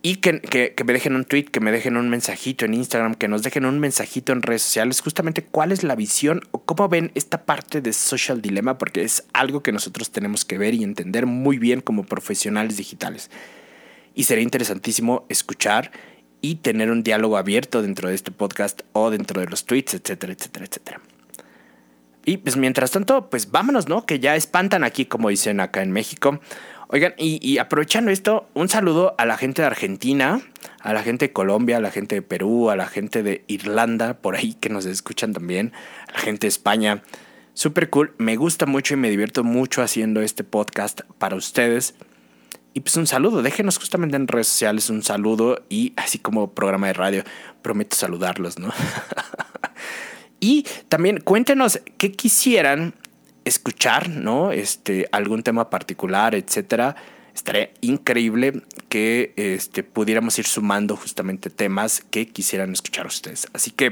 Y 0.00 0.16
que, 0.16 0.40
que, 0.40 0.84
me 0.84 0.94
dejen 0.94 1.16
un 1.16 1.26
tweet, 1.26 1.44
que 1.44 1.60
me 1.60 1.70
dejen 1.70 1.98
un 1.98 2.08
mensajito 2.08 2.64
en 2.64 2.72
Instagram, 2.72 3.14
que 3.14 3.28
nos 3.28 3.42
dejen 3.42 3.66
un 3.66 3.78
mensajito 3.78 4.32
en 4.32 4.40
redes 4.40 4.62
sociales, 4.62 5.02
justamente 5.02 5.42
cuál 5.42 5.70
es 5.70 5.82
la 5.82 5.96
visión 5.96 6.40
o 6.52 6.62
cómo 6.62 6.88
ven 6.88 7.10
esta 7.14 7.44
parte 7.44 7.82
de 7.82 7.92
Social 7.92 8.40
Dilemma, 8.40 8.78
porque 8.78 9.02
es 9.02 9.24
algo 9.34 9.62
que 9.62 9.72
nosotros 9.72 10.10
tenemos 10.10 10.46
que 10.46 10.56
ver 10.56 10.72
y 10.72 10.84
entender 10.84 11.26
muy 11.26 11.58
bien 11.58 11.82
como 11.82 12.04
profesionales 12.04 12.78
digitales. 12.78 13.30
Y 14.14 14.24
sería 14.24 14.44
interesantísimo 14.44 15.26
escuchar 15.28 15.90
y 16.40 16.54
tener 16.56 16.90
un 16.90 17.02
diálogo 17.02 17.36
abierto 17.36 17.82
dentro 17.82 18.08
de 18.08 18.14
este 18.14 18.30
podcast 18.30 18.82
o 18.92 19.10
dentro 19.10 19.40
de 19.40 19.48
los 19.48 19.66
tweets, 19.66 19.94
etcétera, 19.94 20.32
etcétera, 20.32 20.64
etcétera. 20.64 21.00
Y 22.28 22.36
pues 22.36 22.58
mientras 22.58 22.90
tanto, 22.90 23.30
pues 23.30 23.50
vámonos, 23.50 23.88
¿no? 23.88 24.04
Que 24.04 24.20
ya 24.20 24.36
espantan 24.36 24.84
aquí, 24.84 25.06
como 25.06 25.30
dicen 25.30 25.60
acá 25.60 25.80
en 25.82 25.92
México. 25.92 26.40
Oigan, 26.88 27.14
y, 27.16 27.56
aprovechando 27.56 28.10
esto, 28.10 28.50
un 28.52 28.68
saludo 28.68 29.14
a 29.16 29.24
la 29.24 29.38
gente 29.38 29.62
de 29.62 29.66
Argentina, 29.66 30.42
a 30.80 30.92
la 30.92 31.02
gente 31.02 31.28
de 31.28 31.32
Colombia, 31.32 31.78
a 31.78 31.80
la 31.80 31.90
gente 31.90 32.16
de 32.16 32.20
Perú, 32.20 32.68
a 32.68 32.76
la 32.76 32.86
gente 32.86 33.22
de 33.22 33.46
Irlanda, 33.46 34.18
por 34.18 34.36
ahí 34.36 34.52
que 34.52 34.68
nos 34.68 34.84
escuchan 34.84 35.32
también, 35.32 35.72
a 36.08 36.12
la 36.12 36.18
gente 36.18 36.46
de 36.46 36.48
España. 36.48 37.02
Súper 37.54 37.88
cool, 37.88 38.12
me 38.18 38.36
gusta 38.36 38.66
mucho 38.66 38.92
y 38.92 38.98
me 38.98 39.08
divierto 39.08 39.42
mucho 39.42 39.80
haciendo 39.80 40.20
este 40.20 40.44
podcast 40.44 41.00
para 41.16 41.34
ustedes. 41.34 41.94
Y 42.74 42.80
pues 42.80 42.94
un 42.98 43.06
saludo, 43.06 43.40
déjenos 43.40 43.78
justamente 43.78 44.16
en 44.16 44.28
redes 44.28 44.48
sociales 44.48 44.90
un 44.90 45.02
saludo 45.02 45.64
y 45.70 45.94
así 45.96 46.18
como 46.18 46.52
programa 46.52 46.88
de 46.88 46.92
radio, 46.92 47.24
prometo 47.62 47.96
saludarlos, 47.96 48.58
¿no? 48.58 48.68
Y 50.40 50.66
también 50.88 51.20
cuéntenos 51.20 51.80
qué 51.96 52.12
quisieran 52.12 52.94
escuchar, 53.44 54.08
¿no? 54.08 54.52
Este, 54.52 55.08
algún 55.10 55.42
tema 55.42 55.70
particular, 55.70 56.34
etcétera. 56.34 56.96
Estaría 57.34 57.70
increíble 57.80 58.62
que 58.88 59.32
este, 59.36 59.82
pudiéramos 59.82 60.38
ir 60.38 60.46
sumando 60.46 60.96
justamente 60.96 61.50
temas 61.50 62.02
que 62.10 62.28
quisieran 62.28 62.72
escuchar 62.72 63.06
ustedes. 63.06 63.48
Así 63.52 63.70
que, 63.70 63.90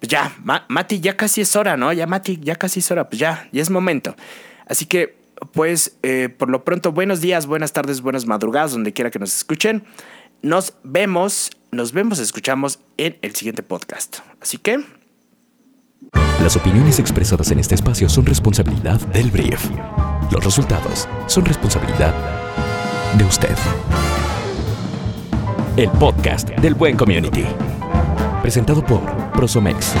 pues 0.00 0.08
ya, 0.08 0.34
Mati, 0.68 1.00
ya 1.00 1.16
casi 1.16 1.42
es 1.42 1.54
hora, 1.54 1.76
¿no? 1.76 1.92
Ya, 1.92 2.06
Mati, 2.06 2.38
ya 2.42 2.56
casi 2.56 2.80
es 2.80 2.90
hora, 2.90 3.08
pues 3.08 3.20
ya, 3.20 3.48
ya 3.52 3.62
es 3.62 3.70
momento. 3.70 4.16
Así 4.66 4.86
que, 4.86 5.16
pues, 5.52 5.96
eh, 6.02 6.28
por 6.28 6.48
lo 6.48 6.64
pronto, 6.64 6.92
buenos 6.92 7.20
días, 7.20 7.46
buenas 7.46 7.72
tardes, 7.72 8.00
buenas 8.00 8.26
madrugadas, 8.26 8.72
donde 8.72 8.92
quiera 8.92 9.10
que 9.10 9.18
nos 9.18 9.36
escuchen. 9.36 9.84
Nos 10.40 10.74
vemos, 10.82 11.50
nos 11.70 11.92
vemos, 11.92 12.18
escuchamos 12.18 12.80
en 12.96 13.16
el 13.22 13.34
siguiente 13.34 13.62
podcast. 13.62 14.18
Así 14.40 14.58
que... 14.58 15.01
Las 16.42 16.56
opiniones 16.56 16.98
expresadas 16.98 17.50
en 17.50 17.58
este 17.58 17.74
espacio 17.74 18.08
son 18.08 18.26
responsabilidad 18.26 19.00
del 19.08 19.30
brief. 19.30 19.70
Los 20.30 20.44
resultados 20.44 21.08
son 21.26 21.44
responsabilidad 21.44 22.14
de 23.16 23.24
usted. 23.24 23.56
El 25.76 25.88
podcast 25.90 26.48
del 26.50 26.74
Buen 26.74 26.96
Community. 26.96 27.44
Presentado 28.42 28.84
por 28.84 29.00
Prosomex 29.32 29.94